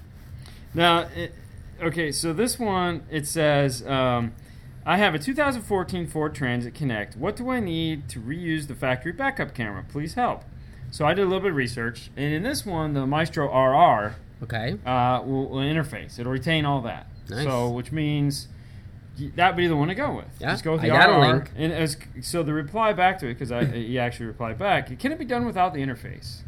Now, 0.74 1.08
it, 1.16 1.32
okay, 1.82 2.12
so 2.12 2.34
this 2.34 2.58
one 2.58 3.04
it 3.10 3.26
says, 3.26 3.82
um, 3.86 4.32
I 4.84 4.98
have 4.98 5.14
a 5.14 5.18
2014 5.18 6.06
Ford 6.06 6.34
Transit 6.34 6.74
Connect. 6.74 7.16
What 7.16 7.36
do 7.36 7.48
I 7.48 7.60
need 7.60 8.10
to 8.10 8.20
reuse 8.20 8.66
the 8.68 8.74
factory 8.74 9.12
backup 9.12 9.54
camera? 9.54 9.84
Please 9.88 10.14
help. 10.14 10.42
So 10.90 11.06
I 11.06 11.14
did 11.14 11.22
a 11.22 11.24
little 11.24 11.40
bit 11.40 11.52
of 11.52 11.56
research, 11.56 12.10
and 12.14 12.34
in 12.34 12.42
this 12.42 12.66
one, 12.66 12.92
the 12.92 13.06
Maestro 13.06 13.46
RR 13.46 14.16
Okay. 14.42 14.76
uh, 14.84 15.22
will, 15.24 15.48
will 15.48 15.60
interface. 15.60 16.18
It'll 16.18 16.30
retain 16.32 16.66
all 16.66 16.82
that. 16.82 17.06
Nice. 17.30 17.44
So, 17.44 17.70
which 17.70 17.90
means 17.90 18.48
that'd 19.36 19.56
be 19.56 19.66
the 19.66 19.76
one 19.76 19.88
to 19.88 19.94
go 19.94 20.14
with. 20.14 20.26
Yeah, 20.38 20.50
Just 20.50 20.64
go 20.64 20.72
with 20.72 20.82
I 20.82 20.88
the 20.88 20.94
a 20.94 21.08
RR. 21.18 21.32
link. 21.32 21.50
And 21.56 21.72
as 21.72 21.96
so, 22.20 22.42
the 22.42 22.52
reply 22.52 22.92
back 22.92 23.18
to 23.20 23.28
it 23.28 23.38
because 23.38 23.48
he 23.72 23.98
actually 23.98 24.26
replied 24.26 24.58
back. 24.58 24.98
Can 24.98 25.12
it 25.12 25.18
be 25.18 25.24
done 25.24 25.46
without 25.46 25.72
the 25.72 25.80
interface? 25.80 26.40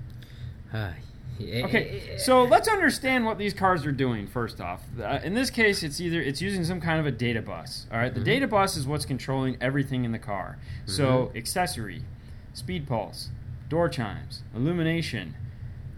Uh, 0.74 0.90
yeah, 1.38 1.64
Okay, 1.66 2.16
so 2.18 2.44
let's 2.44 2.68
understand 2.68 3.24
what 3.24 3.38
these 3.38 3.54
cars 3.54 3.84
are 3.86 3.92
doing 3.92 4.26
first 4.26 4.60
off. 4.60 4.82
Uh, 5.00 5.18
in 5.24 5.34
this 5.34 5.50
case, 5.50 5.82
it's 5.82 6.00
either 6.00 6.20
it's 6.20 6.40
using 6.40 6.64
some 6.64 6.80
kind 6.80 7.00
of 7.00 7.06
a 7.06 7.10
data 7.10 7.42
bus. 7.42 7.86
All 7.90 7.98
right, 7.98 8.12
the 8.14 8.20
data 8.20 8.46
bus 8.46 8.76
is 8.76 8.86
what's 8.86 9.04
controlling 9.04 9.56
everything 9.60 10.04
in 10.04 10.12
the 10.12 10.18
car. 10.18 10.58
So 10.86 11.32
accessory, 11.34 12.02
speed 12.52 12.86
pulse, 12.86 13.30
door 13.68 13.88
chimes, 13.88 14.42
illumination, 14.54 15.34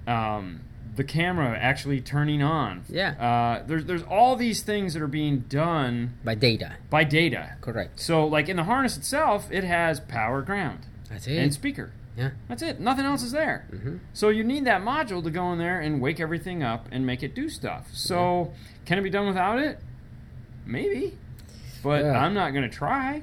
um, 0.06 0.60
the 0.94 1.04
camera 1.04 1.58
actually 1.58 2.00
turning 2.00 2.42
on. 2.42 2.84
Yeah. 2.88 3.10
Uh, 3.22 3.66
there's 3.66 3.84
there's 3.84 4.02
all 4.04 4.36
these 4.36 4.62
things 4.62 4.94
that 4.94 5.02
are 5.02 5.06
being 5.08 5.40
done 5.40 6.14
by 6.24 6.34
data. 6.34 6.76
by 6.88 7.04
data. 7.04 7.56
Correct. 7.60 8.00
So 8.00 8.26
like 8.26 8.48
in 8.48 8.56
the 8.56 8.64
harness 8.64 8.96
itself, 8.96 9.48
it 9.50 9.64
has 9.64 10.00
power, 10.00 10.40
ground, 10.40 10.86
That's 11.10 11.26
it. 11.26 11.36
and 11.36 11.52
speaker. 11.52 11.92
Yeah. 12.16 12.30
That's 12.48 12.62
it. 12.62 12.80
Nothing 12.80 13.04
else 13.04 13.22
is 13.22 13.32
there. 13.32 13.66
Mhm. 13.72 14.00
So 14.12 14.28
you 14.30 14.42
need 14.44 14.64
that 14.64 14.82
module 14.82 15.22
to 15.22 15.30
go 15.30 15.52
in 15.52 15.58
there 15.58 15.80
and 15.80 16.00
wake 16.00 16.18
everything 16.20 16.62
up 16.62 16.88
and 16.90 17.04
make 17.06 17.22
it 17.22 17.34
do 17.34 17.48
stuff. 17.48 17.88
So 17.92 18.52
can 18.86 18.98
it 18.98 19.02
be 19.02 19.10
done 19.10 19.26
without 19.26 19.58
it? 19.58 19.78
Maybe. 20.64 21.16
But 21.82 22.04
Yeah. 22.04 22.18
I'm 22.18 22.34
not 22.34 22.50
going 22.52 22.68
to 22.68 22.74
try. 22.74 23.22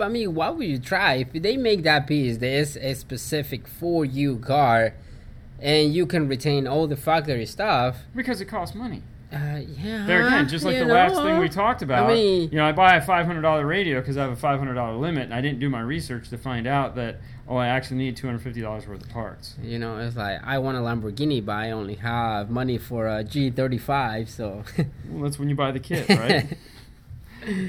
I 0.00 0.08
mean, 0.08 0.34
why 0.34 0.50
would 0.50 0.66
you 0.66 0.78
try 0.78 1.14
if 1.14 1.32
they 1.32 1.56
make 1.56 1.82
that 1.84 2.06
piece 2.06 2.36
that 2.38 2.46
is 2.50 2.76
a 2.76 2.94
specific 2.94 3.66
for 3.66 4.04
you 4.04 4.36
car, 4.38 4.92
and 5.60 5.94
you 5.94 6.04
can 6.06 6.28
retain 6.28 6.66
all 6.66 6.86
the 6.86 6.96
factory 6.96 7.46
stuff? 7.46 8.02
Because 8.14 8.40
it 8.42 8.44
costs 8.46 8.74
money. 8.76 9.02
Uh, 9.34 9.60
yeah. 9.82 10.06
There 10.06 10.26
again, 10.26 10.48
just 10.48 10.64
like 10.64 10.78
the 10.78 10.84
last 10.84 11.14
thing 11.16 11.38
we 11.38 11.48
talked 11.48 11.82
about. 11.82 12.08
mean- 12.08 12.50
you 12.50 12.56
know, 12.56 12.64
I 12.64 12.72
buy 12.72 12.96
a 12.96 13.04
$500 13.04 13.66
radio 13.66 14.00
because 14.00 14.16
I 14.16 14.22
have 14.22 14.32
a 14.32 14.36
$500 14.36 15.00
limit, 15.00 15.24
and 15.24 15.34
I 15.34 15.40
didn't 15.40 15.60
do 15.60 15.68
my 15.68 15.80
research 15.80 16.28
to 16.30 16.38
find 16.38 16.66
out 16.66 16.94
that 16.96 17.18
oh, 17.46 17.56
I 17.56 17.68
actually 17.68 17.98
need 17.98 18.16
$250 18.16 18.88
worth 18.88 19.02
of 19.02 19.08
parts. 19.10 19.56
You 19.62 19.78
know, 19.78 19.98
it's 19.98 20.16
like 20.16 20.40
I 20.44 20.58
want 20.58 20.78
a 20.78 20.80
Lamborghini, 20.80 21.44
but 21.44 21.52
I 21.52 21.70
only 21.72 21.96
have 21.96 22.50
money 22.50 22.78
for 22.78 23.06
a 23.06 23.24
G35, 23.24 24.28
so. 24.28 24.64
Well, 25.08 25.24
that's 25.24 25.38
when 25.38 25.48
you 25.48 25.54
buy 25.54 25.70
the 25.70 25.80
kit, 25.80 26.08
right? 26.08 26.56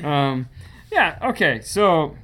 um, 0.04 0.48
yeah. 0.92 1.18
Okay. 1.22 1.62
So 1.62 2.16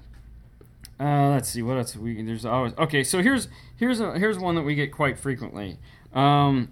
uh, 1.00 1.30
let's 1.30 1.50
see 1.50 1.62
what 1.62 1.78
else 1.78 1.96
we 1.96 2.22
there's 2.22 2.46
always 2.46 2.74
okay. 2.78 3.04
So 3.04 3.22
here's 3.22 3.48
here's 3.76 4.00
a, 4.00 4.18
here's 4.18 4.40
one 4.40 4.56
that 4.56 4.62
we 4.64 4.76
get 4.76 4.92
quite 4.92 5.20
frequently. 5.20 5.78
Um, 6.14 6.72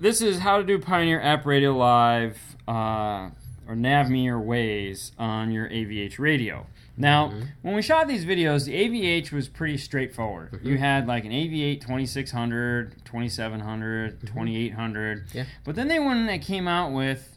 this 0.00 0.20
is 0.20 0.38
how 0.38 0.58
to 0.58 0.64
do 0.64 0.78
Pioneer 0.78 1.20
App 1.20 1.46
Radio 1.46 1.76
Live 1.76 2.38
uh, 2.66 3.30
or 3.68 3.74
Navmii 3.74 4.28
or 4.28 4.40
Waze 4.40 5.12
on 5.18 5.50
your 5.50 5.68
AVH 5.68 6.18
radio. 6.18 6.66
Now, 6.96 7.28
mm-hmm. 7.28 7.42
when 7.62 7.74
we 7.74 7.82
shot 7.82 8.08
these 8.08 8.24
videos, 8.24 8.64
the 8.64 8.72
AVH 8.72 9.30
was 9.30 9.48
pretty 9.48 9.76
straightforward. 9.76 10.52
Mm-hmm. 10.52 10.68
You 10.68 10.78
had 10.78 11.06
like 11.06 11.24
an 11.24 11.30
AVH 11.30 11.82
2600, 11.82 13.04
2700, 13.04 14.16
mm-hmm. 14.16 14.26
2800. 14.26 15.26
Yeah. 15.32 15.44
But 15.64 15.76
then 15.76 15.88
they 15.88 15.98
went 15.98 16.20
and 16.20 16.28
they 16.28 16.38
came 16.38 16.66
out 16.66 16.92
with 16.92 17.36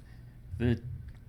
the 0.58 0.80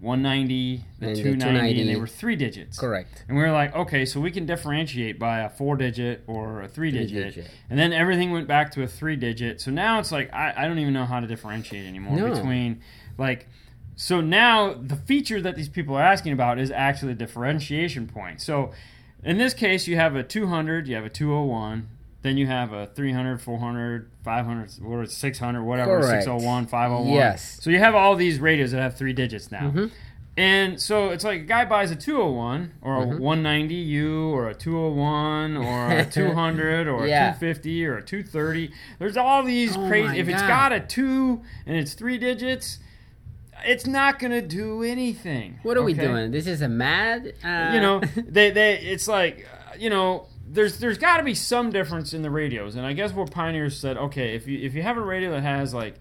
190, 0.01 0.85
the 0.99 1.07
And 1.09 1.17
the 1.17 1.23
290, 1.23 1.81
and 1.81 1.91
they 1.91 1.97
were 1.97 2.07
three 2.07 2.35
digits. 2.35 2.79
Correct. 2.79 3.25
And 3.29 3.37
we 3.37 3.43
were 3.43 3.51
like, 3.53 3.75
okay, 3.75 4.07
so 4.07 4.19
we 4.19 4.31
can 4.31 4.47
differentiate 4.47 5.19
by 5.19 5.41
a 5.41 5.49
four 5.51 5.77
digit 5.77 6.25
or 6.27 6.63
a 6.63 6.69
three 6.69 6.91
digit. 6.91 7.35
Three-digit. 7.35 7.51
And 7.69 7.79
then 7.79 7.93
everything 7.93 8.31
went 8.31 8.49
back 8.49 8.71
to 8.73 8.83
a 8.83 8.87
three 8.87 9.17
digit. 9.17 9.61
So 9.61 9.71
now 9.71 9.99
it's 9.99 10.11
like, 10.11 10.33
I, 10.33 10.55
I 10.57 10.67
don't 10.67 10.79
even 10.79 10.95
know 10.95 11.05
how 11.05 11.21
to 11.21 11.27
differentiate 11.27 11.87
anymore 11.87 12.17
No. 12.17 12.35
between, 12.35 12.81
like, 13.19 13.47
so 13.95 14.23
now 14.23 14.73
the 14.73 14.97
feature 14.97 15.43
that 15.43 15.57
these 15.57 15.69
people 15.69 15.95
are 15.95 16.03
asking 16.03 16.33
about 16.33 16.59
is 16.59 16.71
actually 16.71 17.13
the 17.13 17.19
differentiation 17.19 18.07
point. 18.07 18.41
So 18.41 18.73
in 19.23 19.37
this 19.37 19.53
case, 19.53 19.87
you 19.87 19.97
have 19.97 20.17
a 20.17 20.23
200, 20.23 20.89
you 20.89 20.95
have 20.95 21.05
a 21.05 21.11
201, 21.11 21.87
then 22.23 22.37
you 22.37 22.47
have 22.47 22.73
a 22.73 22.87
300, 22.89 23.41
400, 23.41 24.11
500, 24.25 24.71
or 24.85 25.07
600, 25.07 25.63
whatever, 25.65 26.01
Correct. 26.01 26.25
601, 26.25 26.67
501. 26.67 27.15
Yes. 27.15 27.59
So 27.63 27.71
you 27.71 27.79
have 27.79 27.95
all 27.95 28.15
these 28.17 28.39
radios 28.39 28.73
that 28.73 28.81
have 28.83 28.97
three 28.97 29.13
digits 29.13 29.51
now. 29.51 29.71
Mhm. 29.71 29.91
And 30.37 30.81
so 30.81 31.11
it's 31.11 31.25
like 31.25 31.41
a 31.41 31.45
guy 31.45 31.65
buys 31.65 31.91
a 31.91 31.97
201 31.97 32.73
or 32.83 33.03
a 33.03 33.07
Mhm. 33.07 33.19
190U 33.21 34.31
or 34.33 34.49
a 34.49 34.55
201 34.55 35.57
or 35.57 35.91
a 35.91 36.05
200 36.11 36.87
or 36.89 37.07
Yeah. 37.07 37.31
a 37.31 37.33
250 37.33 37.85
or 37.87 37.97
a 37.99 38.03
230. 38.03 38.71
There's 38.99 39.17
all 39.17 39.43
these 39.43 39.77
Oh 39.77 39.87
crazy. 39.89 40.19
If 40.19 40.29
it's 40.29 40.43
got 40.43 40.73
a 40.73 40.81
2 40.81 41.43
and 41.67 41.77
it's 41.77 41.95
three 41.95 42.17
digits, 42.17 42.79
it's 43.67 43.87
not 43.87 44.19
going 44.19 44.31
to 44.31 44.41
do 44.41 44.83
anything. 44.83 45.59
What 45.63 45.77
are 45.77 45.83
we 45.83 45.93
doing? 45.95 46.31
This 46.31 46.47
is 46.47 46.63
a 46.63 46.69
mad. 46.69 47.35
Uh, 47.45 47.73
You 47.75 47.81
know, 47.81 48.01
they 48.29 48.51
they 48.51 48.79
it's 48.79 49.09
like 49.09 49.47
you 49.79 49.91
know, 49.91 50.27
there's 50.53 50.79
there's 50.79 50.99
got 50.99 51.19
to 51.19 51.23
be 51.23 51.35
some 51.35 51.71
difference 51.71 52.13
in 52.13 52.23
the 52.23 52.31
radios. 52.31 52.75
And 52.77 52.85
I 52.85 52.93
guess 52.93 53.13
what 53.13 53.31
Pioneers 53.31 53.79
said, 53.79 53.97
okay, 53.97 54.35
if 54.35 54.47
you 54.47 54.59
if 54.59 54.75
you 54.75 54.83
have 54.83 54.97
a 54.97 55.01
radio 55.03 55.31
that 55.31 55.43
has 55.43 55.73
like 55.73 55.95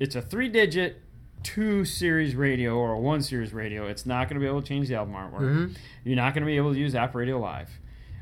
it's 0.00 0.14
a 0.14 0.22
3 0.22 0.48
digit 0.48 1.00
2 1.42 1.84
series 1.84 2.34
radio 2.36 2.76
or 2.76 2.92
a 2.92 2.98
1 2.98 3.22
series 3.22 3.52
radio, 3.52 3.86
it's 3.86 4.06
not 4.06 4.28
going 4.28 4.34
to 4.34 4.40
be 4.40 4.46
able 4.46 4.62
to 4.62 4.66
change 4.68 4.88
the 4.88 4.94
album 4.94 5.14
artwork. 5.14 5.40
Mhm. 5.40 5.76
You're 6.04 6.16
not 6.16 6.34
going 6.34 6.42
to 6.42 6.46
be 6.46 6.56
able 6.56 6.72
to 6.72 6.78
use 6.78 6.94
App 6.94 7.14
Radio 7.14 7.38
Live. 7.40 7.68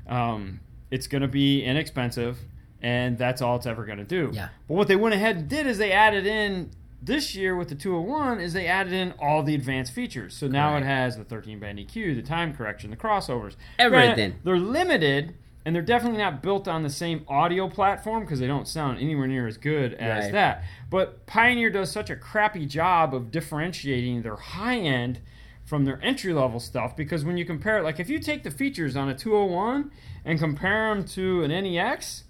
Um, 0.08 0.60
it's 0.90 1.06
going 1.06 1.22
to 1.22 1.28
be 1.28 1.62
inexpensive, 1.62 2.38
and 2.82 3.16
that's 3.18 3.42
all 3.42 3.56
it's 3.56 3.66
ever 3.66 3.84
going 3.84 3.98
to 3.98 4.04
do. 4.04 4.30
Yeah. 4.32 4.48
But 4.66 4.74
what 4.74 4.88
they 4.88 4.96
went 4.96 5.14
ahead 5.14 5.36
and 5.36 5.48
did 5.48 5.66
is 5.66 5.78
they 5.78 5.92
added 5.92 6.26
in 6.26 6.70
this 7.02 7.34
year 7.34 7.54
with 7.54 7.68
the 7.68 7.74
201 7.74 8.40
is 8.40 8.52
they 8.52 8.66
added 8.66 8.92
in 8.92 9.12
all 9.20 9.42
the 9.42 9.54
advanced 9.54 9.92
features. 9.92 10.34
So 10.36 10.48
now 10.48 10.70
Correct. 10.70 10.84
it 10.84 10.88
has 10.88 11.16
the 11.16 11.24
13 11.24 11.58
band 11.58 11.78
EQ, 11.78 12.14
the 12.16 12.22
time 12.22 12.54
correction, 12.54 12.90
the 12.90 12.96
crossovers. 12.96 13.54
Everything. 13.78 14.14
Granted, 14.14 14.34
They're 14.44 14.58
limited. 14.58 15.34
And 15.64 15.74
they're 15.74 15.82
definitely 15.82 16.18
not 16.18 16.42
built 16.42 16.66
on 16.66 16.82
the 16.82 16.88
same 16.90 17.24
audio 17.28 17.68
platform 17.68 18.20
because 18.24 18.40
they 18.40 18.46
don't 18.46 18.66
sound 18.66 18.98
anywhere 18.98 19.26
near 19.26 19.46
as 19.46 19.58
good 19.58 19.92
as 19.94 20.24
Right. 20.24 20.32
that. 20.32 20.64
But 20.88 21.26
Pioneer 21.26 21.68
does 21.68 21.90
such 21.92 22.08
a 22.08 22.16
crappy 22.16 22.64
job 22.64 23.14
of 23.14 23.30
differentiating 23.30 24.22
their 24.22 24.36
high 24.36 24.78
end 24.78 25.20
from 25.66 25.84
their 25.84 26.00
entry 26.02 26.32
level 26.32 26.58
stuff 26.60 26.96
because 26.96 27.24
when 27.24 27.36
you 27.36 27.44
compare 27.44 27.78
it, 27.78 27.82
like 27.84 28.00
if 28.00 28.08
you 28.08 28.18
take 28.18 28.42
the 28.42 28.50
features 28.50 28.96
on 28.96 29.08
a 29.10 29.14
201 29.14 29.90
and 30.24 30.38
compare 30.38 30.94
them 30.94 31.04
to 31.04 31.44
an 31.44 31.50
NEX, 31.50 32.24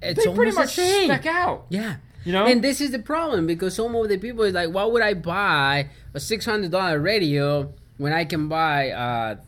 it's 0.00 0.24
they 0.24 0.32
pretty 0.32 0.52
much 0.52 0.76
the 0.76 0.82
same. 0.82 1.10
spec 1.10 1.26
out. 1.26 1.66
Yeah. 1.70 1.96
You 2.24 2.32
know? 2.32 2.46
And 2.46 2.62
this 2.62 2.80
is 2.80 2.92
the 2.92 2.98
problem 3.00 3.46
because 3.46 3.74
some 3.74 3.94
of 3.96 4.08
the 4.08 4.16
people 4.16 4.44
is 4.44 4.54
like, 4.54 4.70
why 4.70 4.84
would 4.84 5.02
I 5.02 5.14
buy 5.14 5.88
a 6.14 6.20
six 6.20 6.44
hundred 6.44 6.70
dollar 6.70 7.00
radio 7.00 7.72
when 7.98 8.12
I 8.12 8.24
can 8.24 8.46
buy 8.48 8.84
a 8.84 9.38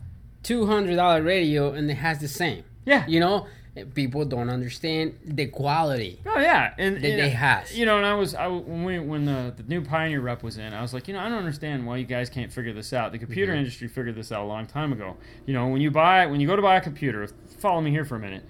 two 0.43 0.65
hundred 0.65 0.97
dollar 0.97 1.21
radio 1.23 1.71
and 1.71 1.89
it 1.89 1.95
has 1.95 2.19
the 2.19 2.27
same? 2.27 2.65
Yeah. 2.85 3.05
You 3.07 3.19
know, 3.19 3.47
people 3.95 4.23
don't 4.25 4.49
understand 4.49 5.17
the 5.25 5.47
quality. 5.47 6.19
Oh 6.25 6.39
yeah, 6.39 6.73
and 6.77 6.97
That 6.97 7.09
and, 7.09 7.19
they 7.19 7.29
have. 7.29 7.71
You 7.71 7.85
know, 7.85 7.97
and 7.97 8.05
I 8.05 8.13
was 8.15 8.35
I, 8.35 8.47
when 8.47 8.83
we, 8.83 8.99
when 8.99 9.25
the, 9.25 9.53
the 9.55 9.63
new 9.63 9.81
Pioneer 9.81 10.21
rep 10.21 10.43
was 10.43 10.57
in, 10.57 10.73
I 10.73 10.81
was 10.81 10.93
like, 10.93 11.07
you 11.07 11.13
know, 11.13 11.19
I 11.21 11.29
don't 11.29 11.39
understand 11.39 11.85
why 11.87 11.97
you 11.97 12.05
guys 12.05 12.29
can't 12.29 12.51
figure 12.51 12.73
this 12.73 12.93
out. 12.93 13.11
The 13.11 13.19
computer 13.19 13.51
Mm-hmm. 13.53 13.59
industry 13.59 13.87
figured 13.87 14.15
this 14.15 14.31
out 14.31 14.43
a 14.43 14.47
long 14.47 14.67
time 14.67 14.93
ago. 14.93 15.17
You 15.45 15.53
know, 15.53 15.67
when 15.67 15.81
you 15.81 15.91
buy 15.91 16.25
when 16.27 16.39
you 16.39 16.47
go 16.47 16.55
to 16.55 16.61
buy 16.61 16.75
a 16.75 16.81
computer, 16.81 17.27
follow 17.59 17.81
me 17.81 17.89
here 17.91 18.05
for 18.05 18.15
a 18.15 18.19
minute. 18.19 18.43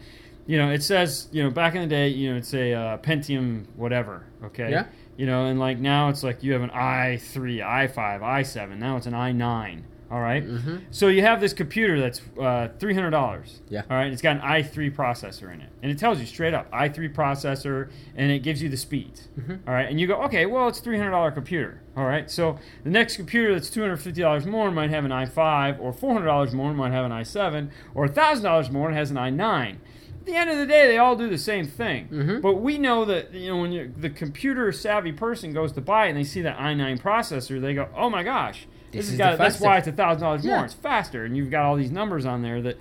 You 0.46 0.58
know, 0.58 0.72
it 0.72 0.84
says 0.84 1.30
you 1.32 1.42
know 1.42 1.50
back 1.52 1.74
in 1.76 1.82
the 1.82 1.88
day, 1.88 2.10
you 2.10 2.32
know, 2.32 2.38
it's 2.38 2.54
a 2.54 2.74
uh, 2.74 2.98
Pentium 2.98 3.66
whatever. 3.78 4.26
Okay. 4.44 4.72
Yeah. 4.72 4.88
You 5.16 5.26
know, 5.28 5.46
and 5.46 5.58
like 5.60 5.78
now 5.78 6.10
it's 6.10 6.24
like 6.24 6.44
you 6.44 6.52
have 6.54 6.64
an 6.64 6.72
i3, 6.72 7.60
i5, 7.64 7.94
i7. 8.20 8.78
Now 8.78 8.98
it's 8.98 9.06
an 9.06 9.14
i9. 9.14 9.84
All 10.14 10.22
right? 10.22 10.48
Mhm. 10.48 10.82
So 10.92 11.08
you 11.08 11.24
have 11.24 11.42
this 11.42 11.54
computer 11.54 12.00
that's 12.00 12.22
uh, 12.40 12.68
three 12.78 12.94
hundred 12.94 13.10
dollars. 13.10 13.62
Yeah. 13.68 13.82
All 13.90 13.98
right. 13.98 14.12
It's 14.14 14.22
got 14.22 14.36
an 14.36 14.42
i3 14.44 14.92
processor 14.96 15.52
in 15.52 15.60
it, 15.60 15.70
and 15.82 15.92
it 15.92 15.98
tells 15.98 16.20
you 16.20 16.28
straight 16.28 16.54
up 16.54 16.70
i3 16.72 17.12
processor, 17.12 17.90
and 18.16 18.32
it 18.32 18.44
gives 18.44 18.62
you 18.62 18.70
the 18.70 18.78
speeds. 18.78 19.30
Mm-hmm. 19.40 19.68
All 19.68 19.74
right. 19.74 19.90
And 19.90 20.00
you 20.00 20.06
go, 20.06 20.22
okay, 20.26 20.46
well, 20.46 20.68
it's 20.68 20.80
three 20.80 20.98
hundred 21.00 21.12
dollar 21.12 21.32
computer. 21.32 21.82
All 21.98 22.06
right. 22.06 22.30
So 22.30 22.60
the 22.84 22.92
next 22.92 23.16
computer 23.18 23.54
that's 23.54 23.72
two 23.72 23.82
hundred 23.82 23.98
fifty 23.98 24.22
dollars 24.22 24.46
more 24.46 24.70
might 24.70 24.92
have 24.92 25.04
an 25.04 25.10
i5, 25.12 25.80
or 25.80 25.92
four 25.92 26.14
hundred 26.14 26.28
dollars 26.28 26.54
more 26.54 26.72
might 26.76 26.92
have 26.92 27.06
an 27.06 27.12
i7, 27.12 27.72
or 27.96 28.08
thousand 28.08 28.44
dollars 28.44 28.70
more 28.70 28.88
and 28.90 28.96
has 28.96 29.10
an 29.10 29.18
i9. 29.18 29.78
At 30.20 30.28
the 30.28 30.36
end 30.36 30.50
of 30.52 30.58
the 30.58 30.68
day, 30.68 30.88
they 30.88 30.98
all 31.00 31.16
do 31.18 31.28
the 31.28 31.38
same 31.40 31.66
thing. 31.66 32.08
Mhm. 32.10 32.42
But 32.42 32.54
we 32.62 32.78
know 32.78 33.04
that 33.06 33.34
you 33.34 33.48
know 33.50 33.58
when 33.58 33.72
you 33.72 33.92
the 33.98 34.12
computer 34.12 34.72
savvy 34.72 35.12
person 35.12 35.54
goes 35.54 35.72
to 35.74 35.82
buy 35.82 36.06
it 36.06 36.10
and 36.10 36.18
they 36.20 36.24
see 36.24 36.42
that 36.44 36.58
i9 36.60 37.02
processor, 37.02 37.60
they 37.60 37.74
go, 37.74 37.90
"Oh 37.98 38.10
my 38.12 38.22
gosh, 38.24 38.68
This 38.94 39.06
this, 39.06 39.12
is 39.14 39.18
got 39.18 39.38
that's 39.38 39.60
why 39.60 39.78
it's 39.78 39.88
a 39.88 39.92
thousand 39.92 40.22
dollars 40.24 40.46
more. 40.46 40.64
It's 40.66 40.74
faster." 40.74 41.26
And 41.26 41.36
you've 41.36 41.52
got 41.52 41.64
all 41.66 41.76
these 41.76 41.92
numbers 41.92 42.26
on 42.26 42.42
there 42.42 42.62
that 42.62 42.78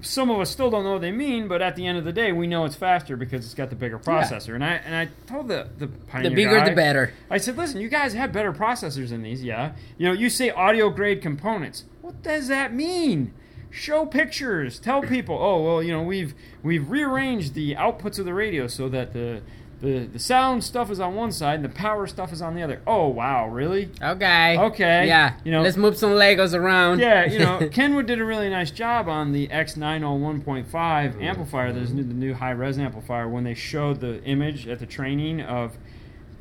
some 0.00 0.30
of 0.30 0.40
us 0.40 0.50
still 0.50 0.70
don't 0.70 0.84
know 0.84 0.92
what 0.92 1.00
they 1.00 1.12
mean. 1.12 1.48
But 1.48 1.62
at 1.62 1.76
the 1.76 1.86
end 1.86 1.96
of 1.96 2.04
the 2.04 2.12
day, 2.12 2.32
we 2.32 2.46
know 2.46 2.64
it's 2.64 2.74
faster 2.74 3.16
because 3.16 3.44
it's 3.44 3.54
got 3.54 3.70
the 3.70 3.76
bigger 3.76 3.98
processor. 3.98 4.54
And 4.54 4.64
I 4.64 4.72
and 4.74 4.94
I 4.94 5.08
told 5.26 5.48
the 5.48 5.68
the 5.78 5.86
The 5.86 6.30
bigger, 6.30 6.58
guy, 6.58 6.68
the 6.68 6.74
better. 6.74 7.14
I 7.30 7.38
said, 7.38 7.56
listen, 7.56 7.80
you 7.80 7.88
guys 7.88 8.12
have 8.14 8.32
better 8.32 8.52
processors 8.52 9.10
than 9.10 9.22
these, 9.22 9.42
yeah. 9.42 9.72
You 9.96 10.08
know, 10.08 10.12
you 10.12 10.28
say 10.28 10.50
audio 10.50 10.90
grade 10.90 11.22
components. 11.22 11.84
What 12.00 12.22
does 12.22 12.48
that 12.48 12.74
mean? 12.74 13.32
Show 13.70 14.04
pictures. 14.04 14.78
Tell 14.78 15.00
people, 15.00 15.38
oh 15.40 15.62
well, 15.62 15.82
you 15.82 15.92
know, 15.92 16.02
we've 16.02 16.34
we've 16.62 16.90
rearranged 16.90 17.54
the 17.54 17.74
outputs 17.74 18.18
of 18.18 18.26
the 18.26 18.34
radio 18.34 18.66
so 18.66 18.88
that 18.90 19.14
the 19.14 19.42
the, 19.82 20.06
the 20.06 20.18
sound 20.18 20.62
stuff 20.64 20.90
is 20.90 21.00
on 21.00 21.14
one 21.14 21.32
side 21.32 21.56
and 21.56 21.64
the 21.64 21.68
power 21.68 22.06
stuff 22.06 22.32
is 22.32 22.40
on 22.40 22.54
the 22.54 22.62
other. 22.62 22.80
Oh 22.86 23.08
wow, 23.08 23.48
really? 23.48 23.90
Okay. 24.00 24.56
Okay. 24.58 25.06
Yeah. 25.08 25.34
You 25.44 25.52
know- 25.52 25.62
let's 25.62 25.76
move 25.76 25.96
some 25.98 26.10
Legos 26.12 26.54
around. 26.54 27.00
Yeah, 27.00 27.24
you 27.26 27.38
know, 27.40 27.68
Kenwood 27.72 28.06
did 28.06 28.20
a 28.20 28.24
really 28.24 28.48
nice 28.48 28.70
job 28.70 29.08
on 29.08 29.32
the 29.32 29.48
X901.5 29.48 31.22
amplifier, 31.22 31.72
this 31.72 31.90
new, 31.90 32.02
the 32.04 32.14
new 32.14 32.34
high 32.34 32.50
res 32.52 32.78
amplifier, 32.78 33.28
when 33.28 33.44
they 33.44 33.54
showed 33.54 34.00
the 34.00 34.22
image 34.24 34.66
at 34.68 34.78
the 34.78 34.86
training 34.86 35.40
of 35.40 35.76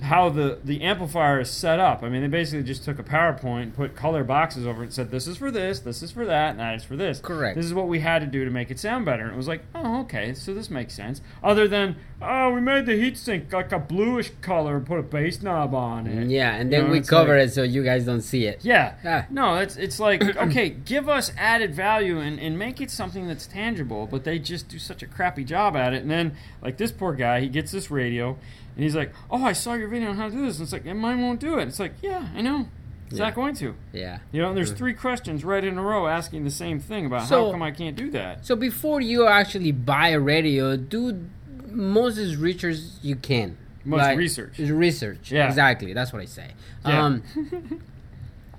how 0.02 0.30
the, 0.30 0.58
the 0.64 0.82
amplifier 0.82 1.40
is 1.40 1.50
set 1.50 1.80
up. 1.80 2.02
I 2.04 2.10
mean, 2.10 2.22
they 2.22 2.28
basically 2.28 2.64
just 2.64 2.84
took 2.84 2.98
a 2.98 3.04
PowerPoint, 3.04 3.76
put 3.76 3.96
color 3.96 4.24
boxes 4.24 4.66
over 4.66 4.82
it, 4.82 4.86
and 4.88 4.94
said, 4.94 5.12
this 5.12 5.28
is 5.28 5.38
for 5.38 5.52
this, 5.52 5.80
this 5.80 6.02
is 6.02 6.12
for 6.12 6.26
that, 6.26 6.52
and 6.52 6.60
that 6.60 6.76
is 6.76 6.84
for 6.84 6.96
this. 6.96 7.20
Correct. 7.20 7.56
This 7.56 7.66
is 7.68 7.74
what 7.74 7.88
we 7.88 8.00
had 8.00 8.20
to 8.20 8.26
do 8.26 8.44
to 8.44 8.50
make 8.52 8.72
it 8.72 8.80
sound 8.80 9.06
better. 9.06 9.24
And 9.24 9.34
it 9.34 9.38
was 9.38 9.48
like, 9.48 9.64
oh, 9.76 10.02
okay, 10.02 10.34
so 10.34 10.54
this 10.56 10.70
makes 10.72 10.96
sense. 10.96 11.22
Other 11.44 11.68
than, 11.68 11.98
oh, 12.22 12.50
we 12.52 12.62
made 12.62 12.88
the 12.88 12.94
heatsink 12.94 13.54
like 13.54 13.72
a 13.72 13.78
bluish 13.80 14.32
color 14.42 14.78
and 14.78 14.86
put 14.88 14.98
a 14.98 15.04
bass 15.04 15.42
knob 15.44 15.76
on 15.76 16.08
it. 16.08 16.30
Yeah, 16.30 16.56
and 16.56 16.72
You 16.72 16.78
then 16.80 16.88
know, 16.88 16.94
we 16.94 17.02
cover 17.02 17.38
like- 17.38 17.50
it 17.50 17.54
so 17.54 17.62
you 17.62 17.84
guys 17.84 18.04
don't 18.06 18.22
see 18.22 18.46
it. 18.46 18.60
yeah. 18.64 18.96
Ah. 19.06 19.26
No, 19.30 19.58
it's 19.58 19.76
it's 19.78 20.00
like 20.00 20.24
okay, 20.38 20.70
give 20.70 21.08
us 21.10 21.32
added 21.38 21.76
value 21.76 22.20
and, 22.20 22.40
and 22.40 22.58
make 22.58 22.82
it 22.82 22.90
something 22.90 23.28
that's 23.28 23.46
tangible, 23.46 24.08
but 24.08 24.24
they 24.24 24.40
just 24.40 24.68
do 24.68 24.80
such 24.80 25.04
a 25.04 25.08
crappy 25.08 25.44
job 25.44 25.76
at 25.76 25.94
it. 25.94 26.02
And 26.02 26.10
then 26.10 26.36
like 26.62 26.78
this 26.78 26.92
poor 26.92 27.14
guy, 27.14 27.42
he 27.42 27.50
gets 27.50 27.72
this 27.72 27.92
radio 27.92 28.38
and 28.76 28.84
he's 28.84 28.96
like, 28.96 29.14
Oh, 29.30 29.44
I 29.44 29.54
saw 29.54 29.74
your 29.74 29.88
video 29.88 30.10
on 30.10 30.16
how 30.18 30.26
to 30.28 30.32
do 30.32 30.42
this. 30.46 30.58
And 30.58 30.64
it's 30.66 30.74
like, 30.74 30.86
and 30.86 31.00
mine 31.00 31.22
won't 31.22 31.40
do 31.40 31.58
it. 31.60 31.68
It's 31.68 31.80
like, 31.80 31.94
yeah, 32.02 32.28
I 32.36 32.42
know. 32.42 32.68
It's 33.08 33.20
Yeah. 33.20 33.26
not 33.26 33.36
going 33.36 33.56
to. 33.56 33.76
Yeah. 33.92 34.20
You 34.32 34.42
know, 34.42 34.48
and 34.50 34.58
there's 34.58 34.72
three 34.72 34.94
questions 34.94 35.44
right 35.44 35.64
in 35.64 35.78
a 35.78 35.82
row 35.82 36.08
asking 36.08 36.46
the 36.46 36.52
same 36.52 36.80
thing 36.80 37.06
about 37.06 37.28
So- 37.28 37.46
how 37.48 37.52
come 37.52 37.62
I 37.62 37.72
can't 37.72 37.96
do 37.96 38.10
that. 38.12 38.46
So 38.46 38.56
before 38.56 39.02
you 39.02 39.28
actually 39.28 39.72
buy 39.74 40.10
a 40.10 40.20
radio, 40.20 40.78
do 40.78 41.26
most 41.68 42.18
as 42.18 42.38
research 42.38 42.78
you 43.02 43.16
can. 43.16 43.58
Most 43.84 44.16
research. 44.16 44.60
Research. 44.60 45.32
Yeah. 45.32 45.48
Exactly. 45.48 45.94
That's 45.94 46.14
what 46.14 46.22
I 46.22 46.26
say. 46.26 46.52
Yeah. 46.86 47.04
Um, 47.06 47.24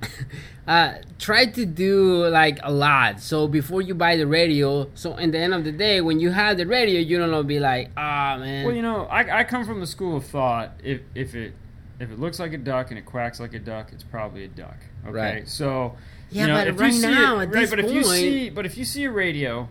uh, 0.66 0.94
try 1.18 1.46
to 1.46 1.64
do 1.66 2.26
like 2.28 2.58
a 2.62 2.72
lot. 2.72 3.20
So 3.20 3.48
before 3.48 3.82
you 3.82 3.94
buy 3.94 4.16
the 4.16 4.26
radio, 4.26 4.90
so 4.94 5.16
in 5.16 5.30
the 5.30 5.38
end 5.38 5.54
of 5.54 5.64
the 5.64 5.72
day, 5.72 6.00
when 6.00 6.20
you 6.20 6.30
have 6.30 6.56
the 6.56 6.66
radio, 6.66 7.00
you 7.00 7.18
don't 7.18 7.46
be 7.46 7.58
like, 7.60 7.90
ah 7.96 8.36
man. 8.38 8.64
Well, 8.66 8.74
you 8.74 8.82
know, 8.82 9.04
I, 9.06 9.40
I 9.40 9.44
come 9.44 9.64
from 9.64 9.80
the 9.80 9.86
school 9.86 10.16
of 10.16 10.24
thought. 10.26 10.72
If 10.82 11.00
if 11.14 11.34
it 11.34 11.54
if 12.00 12.10
it 12.10 12.18
looks 12.18 12.38
like 12.38 12.52
a 12.52 12.58
duck 12.58 12.90
and 12.90 12.98
it 12.98 13.06
quacks 13.06 13.38
like 13.40 13.54
a 13.54 13.58
duck, 13.58 13.90
it's 13.92 14.02
probably 14.04 14.44
a 14.44 14.48
duck. 14.48 14.76
Okay, 15.06 15.12
Right. 15.12 15.48
so 15.48 15.96
Yeah, 16.30 16.42
you 16.42 16.46
know, 16.48 16.54
but 16.58 16.68
if 16.68 16.80
right 16.80 16.92
you 16.92 17.00
see 17.00 17.06
now, 17.06 17.38
it, 17.38 17.42
at 17.42 17.48
right, 17.54 17.60
this 17.60 17.70
but 17.70 17.78
if 17.80 17.90
you 17.92 18.04
see 18.04 18.50
but 18.50 18.66
if 18.66 18.76
you 18.76 18.84
see 18.84 19.04
a 19.04 19.10
radio 19.10 19.68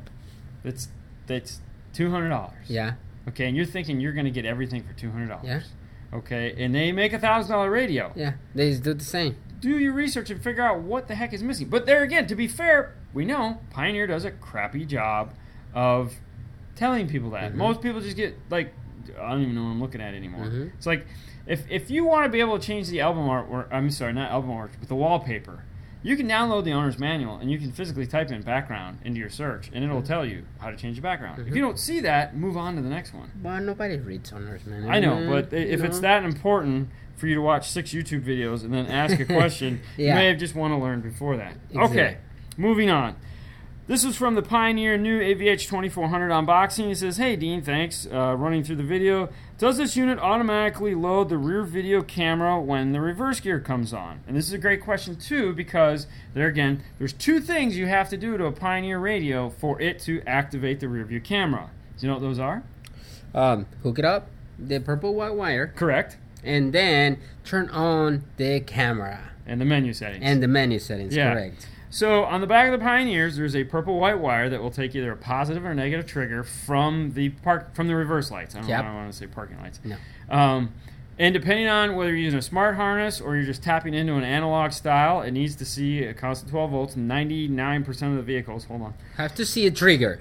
that's 0.63 0.87
that's 1.27 1.59
two 1.93 2.09
hundred 2.11 2.29
dollars, 2.29 2.65
yeah. 2.67 2.93
okay, 3.29 3.47
and 3.47 3.55
you're 3.55 3.65
thinking 3.65 3.99
you're 3.99 4.13
going 4.13 4.25
to 4.25 4.31
get 4.31 4.45
everything 4.45 4.83
for 4.83 4.93
two 4.93 5.11
hundred 5.11 5.27
dollars, 5.29 5.45
Yeah. 5.45 6.17
okay, 6.17 6.53
and 6.57 6.73
they 6.75 6.91
make 6.91 7.13
a 7.13 7.19
thousand 7.19 7.51
dollar 7.51 7.69
radio, 7.71 8.11
Yeah. 8.15 8.33
They 8.55 8.71
just 8.71 8.83
do 8.83 8.93
the 8.93 9.03
same. 9.03 9.35
Do 9.61 9.77
your 9.77 9.93
research 9.93 10.29
and 10.29 10.41
figure 10.43 10.63
out 10.63 10.79
what 10.81 11.07
the 11.07 11.15
heck 11.15 11.31
is 11.33 11.41
missing. 11.43 11.69
But 11.69 11.85
there 11.85 12.03
again, 12.03 12.27
to 12.27 12.35
be 12.35 12.47
fair, 12.47 12.95
we 13.13 13.23
know 13.25 13.59
Pioneer 13.69 14.07
does 14.07 14.25
a 14.25 14.31
crappy 14.31 14.85
job 14.85 15.33
of 15.73 16.15
telling 16.75 17.07
people 17.07 17.29
that. 17.31 17.53
Mhm. 17.53 17.55
Most 17.55 17.81
people 17.81 18.01
just 18.01 18.17
get 18.17 18.35
like, 18.49 18.73
I 19.21 19.29
don't 19.31 19.41
even 19.43 19.55
know 19.55 19.63
what 19.63 19.69
I'm 19.69 19.81
looking 19.81 20.01
at 20.01 20.13
anymore. 20.13 20.45
Mhm. 20.45 20.71
It's 20.75 20.85
like 20.87 21.05
if 21.47 21.63
if 21.69 21.89
you 21.91 22.03
want 22.05 22.25
to 22.25 22.29
be 22.29 22.39
able 22.39 22.57
to 22.59 22.65
change 22.65 22.89
the 22.89 23.01
album 23.01 23.29
art, 23.29 23.47
or 23.49 23.67
I'm 23.71 23.89
sorry, 23.91 24.13
not 24.13 24.31
album 24.31 24.51
art, 24.51 24.71
but 24.79 24.89
the 24.89 24.95
wallpaper. 24.95 25.63
You 26.03 26.17
can 26.17 26.27
download 26.27 26.63
the 26.63 26.71
owner's 26.73 26.97
manual 26.97 27.37
and 27.37 27.51
you 27.51 27.59
can 27.59 27.71
physically 27.71 28.07
type 28.07 28.31
in 28.31 28.41
background 28.41 28.99
into 29.03 29.19
your 29.19 29.29
search, 29.29 29.69
and 29.73 29.83
it'll 29.83 30.01
tell 30.01 30.25
you 30.25 30.43
how 30.59 30.71
to 30.71 30.77
change 30.77 30.95
the 30.95 31.01
background. 31.01 31.39
If 31.39 31.47
you 31.55 31.61
mhm. 31.61 31.67
don't 31.67 31.79
see 31.79 31.99
that, 32.01 32.35
move 32.35 32.57
on 32.57 32.75
to 32.75 32.81
the 32.81 32.89
next 32.89 33.13
one. 33.13 33.31
But 33.35 33.59
nobody 33.59 33.97
reads 33.97 34.31
honors, 34.33 34.65
man. 34.65 34.89
I 34.89 34.99
know, 34.99 35.27
but 35.29 35.53
i- 35.53 35.57
you 35.57 35.71
if 35.73 35.83
it's 35.83 35.99
that 35.99 36.23
important 36.23 36.89
for 37.15 37.27
you 37.27 37.35
to 37.35 37.41
watch 37.41 37.69
six 37.69 37.91
YouTube 37.91 38.23
videos 38.23 38.63
and 38.63 38.73
then 38.73 38.87
ask 38.87 39.19
a 39.19 39.25
question, 39.39 39.81
you 39.95 40.07
may 40.13 40.27
have 40.27 40.37
just 40.39 40.55
want 40.55 40.73
to 40.73 40.77
learn 40.77 41.01
before 41.01 41.37
that. 41.37 41.53
Okay, 41.75 42.17
moving 42.57 42.89
on. 42.89 43.15
This 43.91 44.05
is 44.05 44.15
from 44.15 44.35
the 44.35 44.41
Pioneer 44.41 44.97
new 44.97 45.19
AVH 45.19 45.67
2400 45.67 46.29
unboxing. 46.29 46.87
He 46.87 46.95
says, 46.95 47.17
Hey 47.17 47.35
Dean, 47.35 47.61
thanks. 47.61 48.07
Uh, 48.09 48.37
running 48.37 48.63
through 48.63 48.77
the 48.77 48.83
video. 48.83 49.27
Does 49.57 49.75
this 49.75 49.97
unit 49.97 50.17
automatically 50.17 50.95
load 50.95 51.27
the 51.27 51.37
rear 51.37 51.63
video 51.63 52.01
camera 52.01 52.57
when 52.61 52.93
the 52.93 53.01
reverse 53.01 53.41
gear 53.41 53.59
comes 53.59 53.91
on? 53.91 54.21
And 54.25 54.37
this 54.37 54.47
is 54.47 54.53
a 54.53 54.57
great 54.57 54.81
question 54.81 55.17
too 55.17 55.51
because 55.51 56.07
there 56.33 56.47
again, 56.47 56.81
there's 56.99 57.11
two 57.11 57.41
things 57.41 57.75
you 57.75 57.87
have 57.87 58.07
to 58.11 58.15
do 58.15 58.37
to 58.37 58.45
a 58.45 58.53
Pioneer 58.53 58.97
radio 58.97 59.49
for 59.49 59.81
it 59.81 59.99
to 60.03 60.21
activate 60.25 60.79
the 60.79 60.87
rear 60.87 61.03
view 61.03 61.19
camera. 61.19 61.69
Do 61.97 62.05
you 62.05 62.07
know 62.07 62.13
what 62.13 62.21
those 62.21 62.39
are? 62.39 62.63
um, 63.35 63.65
hook 63.83 63.99
it 63.99 64.05
up, 64.05 64.29
the 64.57 64.79
purple 64.79 65.13
white 65.15 65.35
wire, 65.35 65.67
Correct. 65.67 66.15
and 66.45 66.71
then 66.71 67.19
turn 67.43 67.69
on 67.71 68.23
the 68.37 68.61
camera 68.61 69.31
And 69.45 69.59
the 69.59 69.65
menu 69.65 69.91
settings. 69.91 70.23
and 70.23 70.41
the 70.41 70.47
menu 70.47 70.79
settings. 70.79 71.13
Yeah. 71.13 71.33
Correct. 71.33 71.67
So 71.91 72.23
on 72.23 72.39
the 72.41 72.47
back 72.47 72.71
of 72.71 72.79
the 72.79 72.83
Pioneers, 72.83 73.35
there's 73.35 73.55
a 73.55 73.65
purple 73.65 73.99
white 73.99 74.17
wire 74.17 74.49
that 74.49 74.61
will 74.61 74.71
take 74.71 74.95
either 74.95 75.11
a 75.11 75.17
positive 75.17 75.65
or 75.65 75.75
negative 75.75 76.07
trigger 76.07 76.41
from 76.43 77.11
the 77.13 77.29
park 77.29 77.75
from 77.75 77.87
the 77.87 77.95
reverse 77.95 78.31
lights. 78.31 78.55
I 78.55 78.61
don't, 78.61 78.69
Yep. 78.69 78.79
I 78.79 78.83
don't 78.87 78.95
want 78.95 79.11
to 79.11 79.17
say 79.17 79.27
parking 79.27 79.59
lights. 79.59 79.79
No. 79.83 79.97
Um, 80.29 80.71
and 81.19 81.33
depending 81.33 81.67
on 81.67 81.95
whether 81.95 82.09
you're 82.09 82.19
using 82.19 82.39
a 82.39 82.41
smart 82.41 82.77
harness 82.77 83.19
or 83.19 83.35
you're 83.35 83.45
just 83.45 83.61
tapping 83.61 83.93
into 83.93 84.13
an 84.15 84.23
analog 84.23 84.71
style, 84.71 85.21
it 85.21 85.31
needs 85.31 85.55
to 85.57 85.65
see 85.65 86.03
a 86.05 86.13
constant 86.13 86.49
12 86.49 86.71
volts. 86.71 86.95
99% 86.95 87.87
of 88.09 88.15
the 88.15 88.21
vehicles. 88.23 88.63
Hold 88.63 88.81
on. 88.83 88.93
Have 89.17 89.35
to 89.35 89.45
see 89.45 89.67
a 89.67 89.71
trigger 89.71 90.17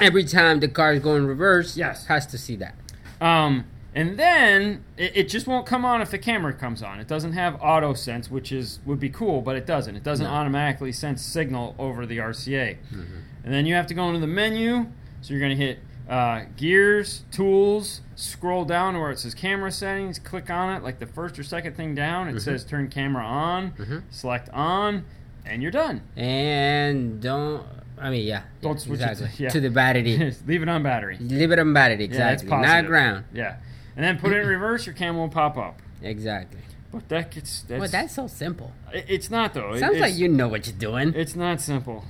every 0.00 0.24
time 0.24 0.60
the 0.60 0.66
car 0.68 0.94
is 0.94 1.00
going 1.00 1.26
reverse. 1.26 1.76
Yes. 1.76 2.06
has 2.06 2.26
to 2.28 2.38
see 2.38 2.56
that. 2.56 2.74
Um, 3.20 3.66
and 3.94 4.18
then 4.18 4.84
it, 4.96 5.16
it 5.16 5.28
just 5.28 5.46
won't 5.46 5.66
come 5.66 5.84
on 5.84 6.00
if 6.00 6.10
the 6.10 6.18
camera 6.18 6.52
comes 6.52 6.82
on. 6.82 6.98
It 6.98 7.08
doesn't 7.08 7.32
have 7.32 7.60
auto 7.60 7.94
sense, 7.94 8.30
which 8.30 8.50
is 8.50 8.78
would 8.86 9.00
be 9.00 9.10
cool, 9.10 9.42
but 9.42 9.56
it 9.56 9.66
doesn't. 9.66 9.96
It 9.96 10.02
doesn't 10.02 10.26
No. 10.26 10.32
automatically 10.32 10.92
sense 10.92 11.22
signal 11.22 11.74
over 11.78 12.06
the 12.06 12.18
RCA. 12.18 12.78
Mm-hmm. 12.78 13.16
And 13.44 13.52
then 13.52 13.66
you 13.66 13.74
have 13.74 13.86
to 13.88 13.94
go 13.94 14.06
into 14.08 14.20
the 14.20 14.26
menu. 14.26 14.86
So 15.20 15.34
you're 15.34 15.40
going 15.40 15.56
to 15.56 15.64
hit 15.64 15.78
uh, 16.08 16.44
gears, 16.56 17.22
tools, 17.30 18.00
scroll 18.16 18.64
down 18.64 18.94
to 18.94 19.00
where 19.00 19.10
it 19.10 19.18
says 19.18 19.34
camera 19.34 19.70
settings, 19.70 20.18
click 20.18 20.50
on 20.50 20.74
it 20.74 20.82
like 20.82 20.98
the 20.98 21.06
first 21.06 21.38
or 21.38 21.42
second 21.42 21.76
thing 21.76 21.94
down. 21.94 22.28
It 22.28 22.30
mm-hmm. 22.30 22.38
says 22.40 22.64
turn 22.64 22.88
camera 22.88 23.24
on, 23.24 23.72
mm-hmm. 23.72 23.98
select 24.10 24.48
on, 24.50 25.04
and 25.44 25.62
you're 25.62 25.70
done. 25.70 26.02
And 26.16 27.20
don't. 27.20 27.66
I 27.98 28.10
mean, 28.10 28.26
yeah. 28.26 28.42
Don't 28.62 28.74
yeah, 28.74 28.78
switch 28.78 29.00
it 29.00 29.14
to- 29.16 29.42
yeah. 29.42 29.48
to 29.50 29.60
the 29.60 29.70
battery. 29.70 30.34
Leave 30.46 30.62
it 30.62 30.68
on 30.68 30.82
battery. 30.82 31.18
Leave 31.20 31.52
it 31.52 31.58
on 31.58 31.72
battery. 31.72 32.06
Yeah, 32.06 32.18
that's 32.18 32.42
Exactly. 32.42 32.66
Not 32.66 32.86
ground. 32.86 33.24
Yeah. 33.32 33.56
And 33.96 34.04
then 34.04 34.18
put 34.18 34.32
it 34.32 34.38
in 34.40 34.46
reverse, 34.46 34.86
your 34.86 34.94
cam 34.94 35.16
will 35.16 35.28
pop 35.28 35.56
up. 35.58 35.80
Exactly. 36.02 36.60
But 36.90 37.08
that 37.08 37.30
gets 37.30 37.62
that's, 37.62 37.80
well, 37.80 37.88
that's 37.88 38.14
so 38.14 38.26
simple. 38.26 38.72
it- 38.92 39.06
it's 39.08 39.30
not 39.30 39.54
though. 39.54 39.72
It- 39.72 39.80
Sounds 39.80 39.98
like 39.98 40.14
you 40.16 40.28
know 40.28 40.48
what 40.48 40.66
you're 40.66 40.76
doing. 40.76 41.12
It's 41.14 41.34
not 41.36 41.60
simple. 41.60 42.04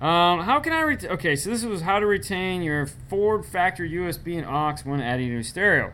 Um, 0.00 0.40
how 0.40 0.60
can 0.60 0.72
I 0.72 0.80
retain? 0.82 1.10
Okay, 1.12 1.34
so 1.36 1.50
this 1.50 1.64
was 1.64 1.80
how 1.82 1.98
to 1.98 2.06
retain 2.06 2.62
your 2.62 2.86
Ford 3.08 3.46
factory 3.46 3.90
USB 3.90 4.36
and 4.36 4.46
aux 4.46 4.76
when 4.84 5.00
adding 5.00 5.30
a 5.30 5.34
new 5.34 5.42
stereo. 5.42 5.92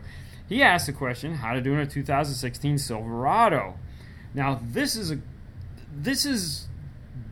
He 0.49 0.61
asked 0.61 0.87
the 0.87 0.93
question: 0.93 1.35
How 1.35 1.53
to 1.53 1.61
do 1.61 1.73
in 1.73 1.79
a 1.79 1.85
2016 1.85 2.77
Silverado? 2.77 3.75
Now 4.33 4.59
this 4.61 4.95
is 4.95 5.11
a 5.11 5.19
this 5.95 6.25
is 6.25 6.67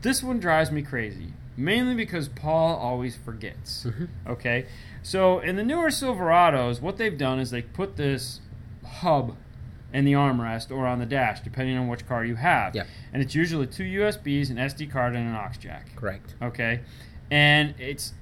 this 0.02 0.22
one 0.22 0.38
drives 0.40 0.70
me 0.70 0.82
crazy, 0.82 1.34
mainly 1.56 1.94
because 1.94 2.28
Paul 2.28 2.76
always 2.76 3.16
forgets. 3.16 3.84
Mm-hmm. 3.84 4.04
Okay, 4.28 4.66
so 5.02 5.40
in 5.40 5.56
the 5.56 5.64
newer 5.64 5.88
Silverados, 5.88 6.80
what 6.80 6.96
they've 6.96 7.16
done 7.16 7.38
is 7.38 7.50
they 7.50 7.62
put 7.62 7.96
this 7.96 8.40
hub 8.84 9.36
in 9.92 10.04
the 10.04 10.12
armrest 10.12 10.70
or 10.70 10.86
on 10.86 10.98
the 10.98 11.06
dash, 11.06 11.40
depending 11.40 11.76
on 11.76 11.88
which 11.88 12.06
car 12.06 12.24
you 12.24 12.36
have. 12.36 12.74
Yeah. 12.74 12.84
And 13.12 13.22
it's 13.22 13.34
usually 13.34 13.66
two 13.66 13.84
USBs, 13.84 14.50
an 14.50 14.56
SD 14.56 14.90
card, 14.90 15.14
and 15.14 15.28
an 15.28 15.34
aux 15.34 15.58
jack. 15.58 15.94
Correct. 15.96 16.34
Okay, 16.42 16.80
and 17.30 17.74
it's 17.78 18.14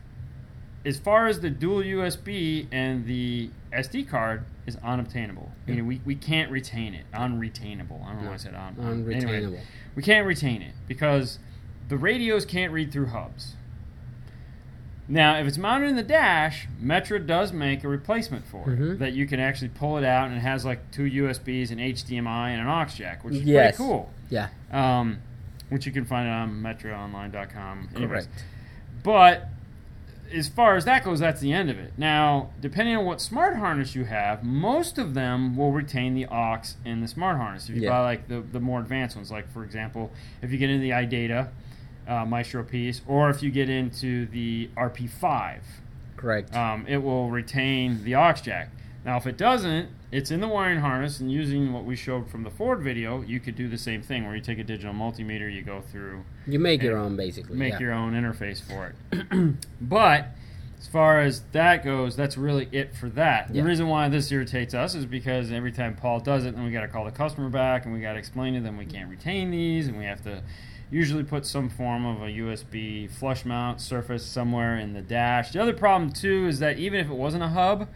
as 0.85 0.99
far 0.99 1.27
as 1.27 1.41
the 1.41 1.51
dual 1.51 1.83
USB 1.83 2.67
and 2.73 3.05
the 3.07 3.51
SD 3.73 4.09
card 4.09 4.45
is 4.67 4.77
unobtainable. 4.77 5.51
Meaning 5.67 5.87
we, 5.87 6.01
we 6.05 6.15
can't 6.15 6.51
retain 6.51 6.95
it. 6.95 7.05
Unretainable. 7.13 8.05
I 8.07 8.13
don't 8.13 8.23
know 8.23 8.29
why 8.29 8.35
I 8.35 8.37
said 8.37 8.55
un. 8.55 8.77
Anyway, 8.81 9.15
Unretainable. 9.21 9.61
we 9.95 10.03
can't 10.03 10.27
retain 10.27 10.63
it 10.63 10.73
because 10.87 11.39
the 11.89 11.97
radios 11.97 12.45
can't 12.45 12.73
read 12.73 12.93
through 12.93 13.07
hubs. 13.07 13.55
Now, 15.11 15.39
if 15.39 15.47
it's 15.47 15.57
mounted 15.57 15.89
in 15.89 15.97
the 15.97 16.03
dash, 16.03 16.69
Metra 16.83 17.25
does 17.27 17.51
make 17.51 17.83
a 17.83 17.89
replacement 17.89 18.47
for 18.47 18.71
it 18.73 18.79
Mhm. 18.79 18.99
that 18.99 19.15
you 19.15 19.27
can 19.27 19.41
actually 19.41 19.69
pull 19.71 19.97
it 19.97 20.05
out 20.05 20.29
and 20.29 20.37
it 20.37 20.41
has 20.41 20.67
like 20.67 20.91
two 20.91 21.05
USBs, 21.07 21.71
an 21.71 21.81
HDMI, 21.81 22.51
and 22.51 22.61
an 22.61 22.69
aux 22.69 22.85
jack, 22.95 23.25
which 23.25 23.37
is 23.37 23.43
Yes. 23.43 23.77
pretty 23.77 23.89
cool. 23.89 24.11
Yeah. 24.29 24.49
Um, 24.71 25.19
which 25.71 25.87
you 25.87 25.93
can 25.93 26.05
find 26.05 26.29
on 26.29 26.63
metraonline.com. 26.63 27.89
Anyways. 27.97 28.27
Correct. 28.27 28.45
But 29.03 29.49
as 30.35 30.47
far 30.51 30.77
as 30.77 30.85
that 30.85 31.05
goes, 31.05 31.21
that's 31.21 31.41
the 31.41 31.55
end 31.55 31.71
of 31.71 31.79
it. 31.79 31.95
Now, 31.97 32.51
depending 32.61 32.95
on 32.95 33.07
what 33.07 33.23
smart 33.23 33.57
harness 33.57 33.95
you 33.95 34.05
have, 34.05 34.45
most 34.45 34.99
of 34.99 35.15
them 35.15 35.57
will 35.57 35.73
retain 35.73 36.13
the 36.13 36.27
aux 36.27 36.61
in 36.85 37.01
the 37.01 37.09
smart 37.09 37.39
harness. 37.39 37.71
If 37.71 37.77
you 37.77 37.83
Yeah. 37.85 37.91
buy 37.91 38.01
like 38.01 38.29
the, 38.29 38.41
the 38.43 38.61
more 38.61 38.79
advanced 38.81 39.17
ones, 39.17 39.31
like 39.31 39.49
for 39.51 39.65
example, 39.65 40.13
if 40.43 40.53
you 40.53 40.59
get 40.59 40.69
into 40.69 40.83
the 40.83 40.91
iData 40.91 41.49
uh, 42.09 42.25
Maestro 42.25 42.65
piece, 42.65 43.03
or 43.07 43.31
if 43.31 43.43
you 43.43 43.51
get 43.51 43.69
into 43.69 44.27
the 44.27 44.71
RP5, 44.77 45.61
Correct. 46.17 46.55
um, 46.57 46.87
it 46.89 46.99
will 46.99 47.31
retain 47.31 48.03
the 48.03 48.17
aux 48.17 48.35
jack. 48.43 48.71
Now, 49.05 49.17
if 49.17 49.27
it 49.27 49.37
doesn't, 49.37 49.91
it's 50.11 50.31
in 50.31 50.41
the 50.41 50.49
wiring 50.49 50.81
harness, 50.81 51.21
and 51.21 51.31
using 51.31 51.73
what 51.73 51.85
we 51.85 51.95
showed 51.95 52.29
from 52.31 52.43
the 52.43 52.51
Ford 52.51 52.81
video, 52.81 53.23
you 53.23 53.41
could 53.41 53.55
do 53.55 53.69
the 53.69 53.79
same 53.79 54.03
thing 54.03 54.27
where 54.27 54.35
you 54.35 54.41
take 54.41 54.59
a 54.59 54.65
digital 54.65 54.95
multimeter, 54.95 55.53
you 55.53 55.63
go 55.63 55.81
through, 55.81 56.25
you 56.47 56.59
make 56.59 56.83
your 56.83 56.97
own, 56.97 57.15
basically. 57.15 57.57
make 57.57 57.75
yeah. 57.75 57.81
your 57.81 57.93
own 57.93 58.15
interface 58.15 58.61
for 58.61 58.95
it. 59.13 59.57
but 59.81 60.29
as 60.79 60.87
far 60.87 61.21
as 61.21 61.43
that 61.53 61.85
goes, 61.85 62.17
that's 62.17 62.39
really 62.39 62.69
it 62.73 62.95
for 62.95 63.09
that. 63.11 63.49
Yeah. 63.49 63.63
The 63.63 63.69
reason 63.69 63.89
why 63.89 64.09
this 64.09 64.31
irritates 64.33 64.75
us 64.75 64.95
is 64.95 65.05
because 65.05 65.53
every 65.53 65.73
time 65.73 65.95
Paul 65.95 66.21
does 66.21 66.45
it, 66.45 66.55
then 66.55 66.65
we 66.65 66.71
got 66.71 66.83
to 66.83 66.89
call 66.89 67.05
the 67.05 67.11
customer 67.11 67.51
back 67.51 67.85
and 67.85 67.93
we 67.93 68.01
got 68.01 68.13
to 68.15 68.19
explain 68.19 68.55
to 68.55 68.61
them 68.61 68.77
we 68.77 68.87
can't 68.87 69.11
retain 69.11 69.51
these, 69.51 69.89
and 69.89 69.99
we 69.99 70.05
have 70.05 70.23
to 70.23 70.43
usually 70.91 71.23
put 71.25 71.45
some 71.47 71.69
form 71.69 72.07
of 72.07 72.23
a 72.23 72.27
USB 72.27 73.11
flush 73.11 73.45
mount 73.45 73.81
surface 73.81 74.25
somewhere 74.25 74.79
in 74.79 74.95
the 74.95 75.03
dash. 75.03 75.51
The 75.53 75.61
other 75.63 75.73
problem 75.75 76.11
too 76.13 76.47
is 76.47 76.59
that 76.61 76.79
even 76.79 77.01
if 77.01 77.11
it 77.11 77.15
wasn't 77.15 77.43
a 77.43 77.49
hub, 77.49 77.89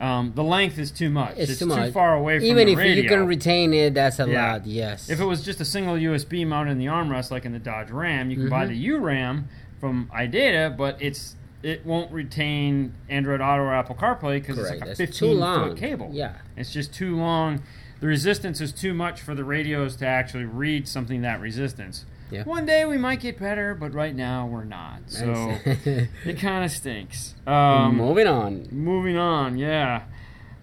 um, 0.00 0.32
the 0.34 0.44
length 0.44 0.78
is 0.78 0.90
too 0.90 1.10
much. 1.10 1.34
It's, 1.36 1.50
It's, 1.50 1.58
too 1.58 1.68
too, 1.68 1.90
far 1.92 2.14
away 2.14 2.38
from. 2.38 2.46
Even 2.46 2.68
if 2.68 2.78
radio. 2.78 3.02
you 3.02 3.08
can 3.08 3.26
retain 3.26 3.74
it, 3.74 3.94
that's 3.94 4.18
a 4.20 4.28
Yeah. 4.28 4.52
lot. 4.52 4.66
Yes. 4.66 5.10
If 5.10 5.20
it 5.20 5.24
was 5.24 5.44
just 5.44 5.60
a 5.60 5.64
single 5.64 5.96
USB 5.98 6.44
mounted 6.46 6.72
in 6.72 6.78
the 6.78 6.86
armrest, 6.86 7.30
like 7.30 7.44
in 7.44 7.52
the 7.52 7.58
Dodge 7.58 7.90
Ram, 7.90 8.30
you 8.30 8.36
can 8.36 8.48
buy 8.48 8.64
Mhm. 8.64 8.68
the 8.68 8.76
U 8.76 8.98
Ram 8.98 9.48
from 9.80 10.08
iData, 10.14 10.76
but 10.76 10.96
it's 11.00 11.34
it 11.60 11.84
won't 11.84 12.12
retain 12.12 12.92
Android 13.08 13.40
Auto 13.40 13.64
or 13.64 13.74
Apple 13.74 13.96
CarPlay 13.96 14.34
because 14.40 14.56
it's 14.58 14.70
like 14.70 14.80
a 14.80 14.84
That's 14.84 14.98
too 14.98 15.06
15 15.06 15.40
long. 15.40 15.68
foot 15.70 15.76
cable. 15.76 16.08
Yeah. 16.12 16.34
it's 16.56 16.72
just 16.72 16.94
too 16.94 17.16
long. 17.16 17.62
The 17.98 18.06
resistance 18.06 18.60
is 18.60 18.70
too 18.70 18.94
much 18.94 19.20
for 19.20 19.34
the 19.34 19.42
radios 19.42 19.96
to 19.96 20.06
actually 20.06 20.44
read 20.44 20.86
something 20.86 21.22
that 21.22 21.40
resistance. 21.40 22.04
Yeah. 22.30 22.44
One 22.44 22.66
day 22.66 22.84
we 22.84 22.98
might 22.98 23.20
get 23.20 23.38
better, 23.38 23.74
but 23.74 23.94
right 23.94 24.14
now 24.14 24.46
we're 24.46 24.64
not. 24.64 25.02
So 25.06 25.54
it 25.64 26.38
kind 26.38 26.64
of 26.64 26.70
stinks. 26.70 27.34
Um, 27.46 27.96
Moving 27.96 28.26
on. 28.26 28.68
Moving 28.70 29.16
on, 29.16 29.56
yeah. 29.56 30.02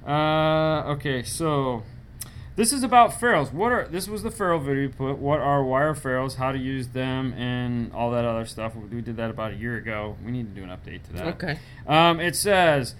Uh, 0.05 0.83
okay, 0.93 1.23
so 1.23 1.83
this 2.55 2.71
is 2.71 2.83
about 2.83 3.19
ferrules. 3.19 3.51
What 3.51 3.71
are 3.71 3.87
this 3.87 4.07
was 4.07 4.21
the 4.21 4.29
ferrule 4.29 4.59
video 4.59 4.83
we 4.83 4.87
put. 4.89 5.17
What 5.17 5.39
are 5.39 5.63
wire 5.63 5.95
ferrules? 5.95 6.35
How 6.35 6.51
to 6.51 6.57
use 6.59 6.89
them, 6.89 7.33
and 7.33 7.91
all 7.93 8.11
that 8.11 8.23
other 8.25 8.45
stuff. 8.45 8.73
We 8.75 9.01
did 9.01 9.17
that 9.17 9.31
about 9.31 9.53
a 9.53 9.55
year 9.55 9.75
ago. 9.77 10.15
We 10.23 10.31
need 10.31 10.53
to 10.53 10.61
do 10.61 10.63
an 10.63 10.69
update 10.69 11.03
to 11.07 11.13
that. 11.13 11.27
Okay. 11.35 11.59
Um, 11.87 12.19
it 12.19 12.35
says 12.35 12.93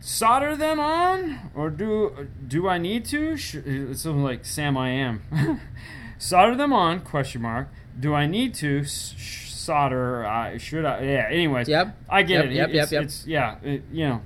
solder 0.00 0.54
them 0.54 0.78
on, 0.78 1.50
or 1.56 1.70
do 1.70 2.28
do 2.46 2.68
I 2.68 2.78
need 2.78 3.04
to? 3.06 3.36
Sh- 3.36 3.56
It's 3.56 4.02
something 4.02 4.22
like 4.22 4.44
Sam 4.44 4.76
I 4.76 4.90
am. 4.90 5.22
solder 6.18 6.54
them 6.54 6.72
on? 6.72 7.00
Question 7.00 7.42
mark. 7.42 7.68
Do 7.98 8.14
I 8.14 8.26
need 8.26 8.54
to 8.56 8.84
sh- 8.84 9.50
solder? 9.50 10.24
Uh, 10.24 10.58
should 10.58 10.84
I? 10.84 11.02
Yeah. 11.02 11.28
Anyways. 11.30 11.68
Yep. 11.68 11.96
I 12.08 12.22
get 12.22 12.44
Yep, 12.44 12.44
it. 12.46 12.52
yep, 12.52 12.68
it's, 12.68 12.74
yep, 12.74 12.90
yep. 12.92 13.02
It's 13.04 13.26
yeah. 13.26 13.56
It, 13.62 13.82
you 13.92 14.08
know, 14.08 14.22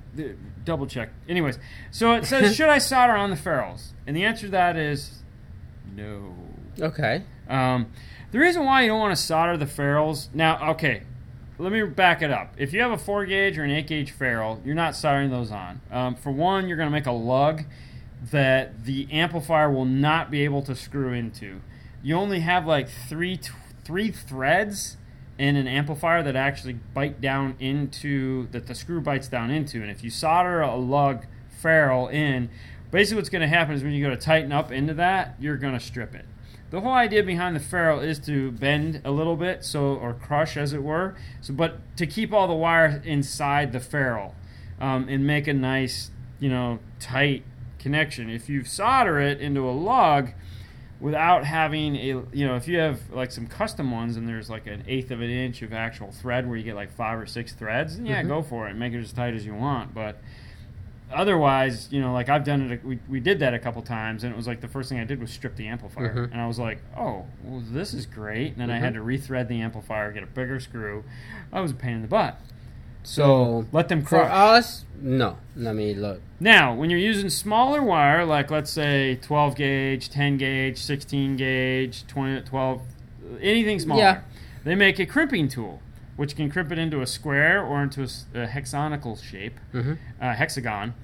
double 0.64 0.86
check. 0.86 1.10
Anyways, 1.28 1.58
so 1.90 2.12
it 2.14 2.24
says 2.26 2.54
should 2.56 2.68
I 2.68 2.78
solder 2.78 3.14
on 3.14 3.30
the 3.30 3.36
ferrules? 3.36 3.92
And 4.06 4.16
the 4.16 4.24
answer 4.24 4.46
to 4.46 4.52
that 4.52 4.76
is 4.76 5.22
no. 5.94 6.34
Okay. 6.80 7.22
Um, 7.48 7.92
the 8.30 8.38
reason 8.38 8.64
why 8.64 8.82
you 8.82 8.88
don't 8.88 9.00
want 9.00 9.16
to 9.16 9.22
solder 9.22 9.56
the 9.56 9.66
ferrules 9.66 10.28
now, 10.32 10.70
okay, 10.72 11.02
let 11.58 11.70
me 11.72 11.82
back 11.84 12.22
it 12.22 12.30
up. 12.30 12.54
If 12.56 12.72
you 12.72 12.80
have 12.80 12.92
a 12.92 12.98
four 12.98 13.26
gauge 13.26 13.58
or 13.58 13.64
an 13.64 13.70
eight 13.70 13.86
gauge 13.86 14.10
ferrule, 14.10 14.60
you're 14.64 14.74
not 14.74 14.96
soldering 14.96 15.30
those 15.30 15.50
on. 15.50 15.80
Um, 15.90 16.14
for 16.14 16.30
one, 16.30 16.66
you're 16.68 16.76
going 16.78 16.88
to 16.88 16.92
make 16.92 17.06
a 17.06 17.12
lug 17.12 17.64
that 18.30 18.84
the 18.84 19.06
amplifier 19.12 19.70
will 19.70 19.84
not 19.84 20.30
be 20.30 20.44
able 20.44 20.62
to 20.62 20.74
screw 20.74 21.12
into. 21.12 21.60
You 22.02 22.16
only 22.16 22.40
have 22.40 22.66
like 22.66 22.88
three 22.88 23.36
three 23.84 24.10
threads 24.10 24.96
in 25.38 25.56
an 25.56 25.66
amplifier 25.66 26.22
that 26.22 26.36
actually 26.36 26.74
bite 26.74 27.20
down 27.20 27.56
into 27.58 28.46
that 28.48 28.66
the 28.66 28.74
screw 28.74 29.00
bites 29.00 29.28
down 29.28 29.50
into, 29.50 29.80
and 29.80 29.90
if 29.90 30.04
you 30.04 30.10
solder 30.10 30.60
a 30.60 30.76
lug 30.76 31.26
ferrule 31.60 32.08
in, 32.08 32.50
basically 32.90 33.16
what's 33.16 33.30
going 33.30 33.42
to 33.42 33.48
happen 33.48 33.74
is 33.74 33.82
when 33.82 33.92
you 33.92 34.04
go 34.04 34.10
to 34.10 34.16
tighten 34.16 34.52
up 34.52 34.70
into 34.70 34.94
that, 34.94 35.34
you're 35.40 35.56
going 35.56 35.72
to 35.74 35.80
strip 35.80 36.14
it. 36.14 36.26
The 36.70 36.80
whole 36.80 36.92
idea 36.92 37.22
behind 37.22 37.54
the 37.54 37.60
ferrule 37.60 38.00
is 38.00 38.18
to 38.20 38.50
bend 38.52 39.02
a 39.04 39.10
little 39.10 39.36
bit, 39.36 39.62
so 39.62 39.94
or 39.94 40.14
crush 40.14 40.56
as 40.56 40.72
it 40.72 40.82
were. 40.82 41.14
So, 41.42 41.52
but 41.52 41.96
to 41.98 42.06
keep 42.06 42.32
all 42.32 42.48
the 42.48 42.54
wire 42.54 43.02
inside 43.04 43.72
the 43.72 43.80
ferrule 43.80 44.34
um, 44.80 45.06
and 45.08 45.26
make 45.26 45.46
a 45.46 45.52
nice, 45.52 46.10
you 46.40 46.48
know, 46.48 46.78
tight 46.98 47.44
connection. 47.78 48.30
If 48.30 48.48
you 48.48 48.64
solder 48.64 49.20
it 49.20 49.40
into 49.40 49.68
a 49.68 49.72
lug 49.72 50.30
without 51.02 51.44
having 51.44 51.96
a, 51.96 52.06
you 52.32 52.46
know, 52.46 52.54
if 52.56 52.66
you 52.68 52.78
have 52.78 52.98
like 53.10 53.30
some 53.32 53.46
custom 53.46 53.90
ones 53.90 54.16
and 54.16 54.26
there's 54.28 54.48
like 54.48 54.66
an 54.66 54.84
eighth 54.86 55.10
of 55.10 55.20
an 55.20 55.28
inch 55.28 55.60
of 55.60 55.72
actual 55.72 56.12
thread 56.12 56.46
where 56.48 56.56
you 56.56 56.62
get 56.62 56.76
like 56.76 56.90
five 56.92 57.18
or 57.18 57.26
six 57.26 57.52
threads, 57.52 57.98
yeah, 57.98 58.22
Mhm. 58.22 58.28
go 58.28 58.40
for 58.42 58.68
it. 58.68 58.74
Make 58.74 58.92
it 58.94 59.00
as 59.00 59.12
tight 59.12 59.34
as 59.34 59.44
you 59.44 59.52
want, 59.54 59.92
but 59.92 60.16
otherwise, 61.12 61.88
you 61.90 62.00
know, 62.00 62.12
like 62.12 62.28
I've 62.28 62.44
done 62.44 62.70
it. 62.70 62.84
We, 62.84 62.98
we 63.08 63.20
did 63.20 63.40
that 63.40 63.52
a 63.52 63.58
couple 63.58 63.82
times, 63.82 64.24
and 64.24 64.32
it 64.32 64.36
was 64.36 64.46
like 64.46 64.60
the 64.60 64.68
first 64.68 64.88
thing 64.88 64.98
I 65.00 65.04
did 65.04 65.20
was 65.20 65.30
strip 65.30 65.56
the 65.56 65.66
amplifier, 65.66 66.14
Mhm. 66.28 66.32
and 66.32 66.40
I 66.40 66.46
was 66.46 66.58
like, 66.58 66.78
oh, 66.96 67.26
well, 67.44 67.62
this 67.70 67.92
is 67.92 68.06
great. 68.06 68.52
And 68.52 68.56
then 68.58 68.70
I 68.70 68.78
had 68.78 68.94
to 68.94 69.00
rethread 69.00 69.48
the 69.48 69.60
amplifier, 69.60 70.10
get 70.12 70.22
a 70.22 70.26
bigger 70.26 70.58
screw. 70.60 71.04
I 71.52 71.60
was 71.60 71.70
a 71.72 71.74
pain 71.74 71.96
in 71.96 72.02
the 72.02 72.08
butt. 72.08 72.38
So 73.02 73.66
Let 73.72 73.88
them 73.88 74.04
for 74.04 74.22
us, 74.22 74.84
no. 75.00 75.36
Let 75.56 75.74
me 75.74 75.94
look. 75.94 76.20
Now, 76.38 76.74
when 76.74 76.88
you're 76.90 76.98
using 76.98 77.28
smaller 77.30 77.82
wire, 77.82 78.24
like 78.24 78.50
let's 78.50 78.70
say 78.70 79.16
12 79.16 79.56
gauge, 79.56 80.08
10 80.10 80.36
gauge, 80.38 80.78
16 80.78 81.36
gauge, 81.36 82.06
20, 82.06 82.42
12, 82.42 82.82
anything 83.40 83.80
smaller, 83.80 84.00
Yeah. 84.00 84.20
they 84.64 84.74
make 84.76 84.98
a 85.00 85.06
crimping 85.06 85.48
tool, 85.48 85.80
which 86.16 86.36
can 86.36 86.50
crimp 86.50 86.70
it 86.70 86.78
into 86.78 87.00
a 87.00 87.06
square 87.06 87.62
or 87.62 87.82
into 87.82 88.06
a 88.34 88.46
hexagonal 88.46 89.16
shape, 89.16 89.58
Mhm. 89.74 89.98
uh, 90.20 90.34
hexagon. 90.34 90.94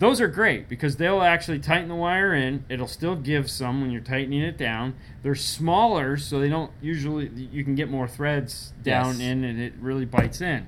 Those 0.00 0.20
are 0.20 0.26
great 0.26 0.68
because 0.68 0.96
they'll 0.96 1.22
actually 1.22 1.60
tighten 1.60 1.88
the 1.88 1.94
wire 1.94 2.34
in. 2.34 2.64
It'll 2.68 2.88
still 2.88 3.14
give 3.14 3.48
some 3.48 3.80
when 3.80 3.92
you're 3.92 4.00
tightening 4.00 4.40
it 4.42 4.58
down. 4.58 4.94
They're 5.22 5.36
smaller, 5.36 6.16
so 6.16 6.40
they 6.40 6.48
don't 6.48 6.72
usually. 6.82 7.28
You 7.52 7.62
can 7.62 7.76
get 7.76 7.88
more 7.88 8.08
threads 8.08 8.72
down 8.82 9.20
Yes. 9.20 9.20
in, 9.20 9.44
and 9.44 9.60
it 9.60 9.74
really 9.80 10.04
bites 10.04 10.40
in. 10.40 10.66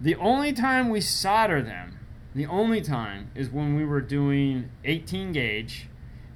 The 0.00 0.14
only 0.16 0.52
time 0.52 0.88
we 0.88 1.00
solder 1.00 1.60
them, 1.62 1.98
the 2.34 2.46
only 2.46 2.80
time 2.80 3.30
is 3.34 3.50
when 3.50 3.76
we 3.76 3.84
were 3.84 4.00
doing 4.00 4.70
18 4.84 5.32
gauge 5.32 5.88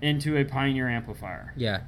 into 0.03 0.37
a 0.37 0.45
Pioneer 0.45 0.89
amplifier. 0.89 1.53
Yeah. 1.57 1.81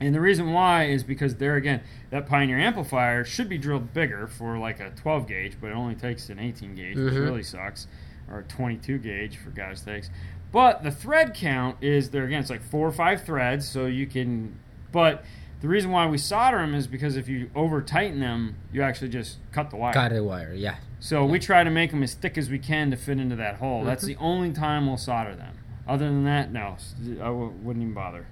And 0.00 0.14
the 0.14 0.20
reason 0.20 0.52
why 0.52 0.84
is 0.86 1.04
because 1.04 1.36
there 1.36 1.54
again, 1.54 1.80
that 2.10 2.26
Pioneer 2.26 2.58
amplifier 2.58 3.24
should 3.24 3.48
be 3.48 3.56
drilled 3.58 3.94
bigger 3.94 4.26
for 4.26 4.58
like 4.58 4.80
a 4.80 4.90
12 4.90 5.28
gauge, 5.28 5.56
but 5.60 5.68
it 5.68 5.74
only 5.74 5.94
takes 5.94 6.28
an 6.28 6.40
18 6.40 6.74
gauge, 6.74 6.96
which 6.96 7.14
Mhm. 7.14 7.20
really 7.20 7.42
sucks, 7.44 7.86
or 8.28 8.40
a 8.40 8.42
22 8.42 8.98
gauge 8.98 9.36
for 9.36 9.50
God's 9.50 9.82
sakes. 9.82 10.10
But 10.50 10.82
the 10.82 10.90
thread 10.90 11.34
count 11.34 11.76
is 11.80 12.10
there 12.10 12.24
again. 12.24 12.40
It's 12.40 12.50
like 12.50 12.62
four 12.62 12.86
or 12.88 12.92
five 12.92 13.22
threads, 13.22 13.66
so 13.68 13.86
you 13.86 14.06
can. 14.06 14.56
But 14.90 15.24
the 15.62 15.68
reason 15.68 15.90
why 15.90 16.06
we 16.06 16.18
solder 16.18 16.58
them 16.58 16.74
is 16.74 16.86
because 16.86 17.16
if 17.16 17.28
you 17.28 17.50
over 17.54 17.80
tighten 17.80 18.20
them, 18.20 18.56
you 18.72 18.82
actually 18.82 19.08
just 19.08 19.38
cut 19.52 19.70
the 19.70 19.76
wire. 19.76 19.94
Cut 19.94 20.12
the 20.12 20.22
wire. 20.22 20.52
Yeah. 20.52 20.76
So 21.00 21.24
we 21.24 21.38
try 21.38 21.64
to 21.64 21.70
make 21.70 21.90
them 21.90 22.02
as 22.02 22.12
thick 22.14 22.36
as 22.36 22.50
we 22.50 22.58
can 22.58 22.90
to 22.90 22.96
fit 22.96 23.18
into 23.18 23.36
that 23.36 23.56
hole. 23.56 23.84
That's 23.84 24.04
Mm-hmm. 24.04 24.12
the 24.20 24.24
only 24.26 24.52
time 24.52 24.86
we'll 24.86 24.96
solder 24.98 25.34
them. 25.34 25.58
Other 25.88 26.04
than 26.06 26.24
that, 26.24 26.52
no, 26.52 26.76
I 27.20 27.24
w- 27.24 27.52
wouldn't 27.62 27.82
even 27.82 27.94
bother. 27.94 28.26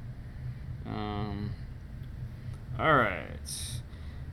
Um, 0.87 1.51
all 2.79 2.95
right. 2.95 3.27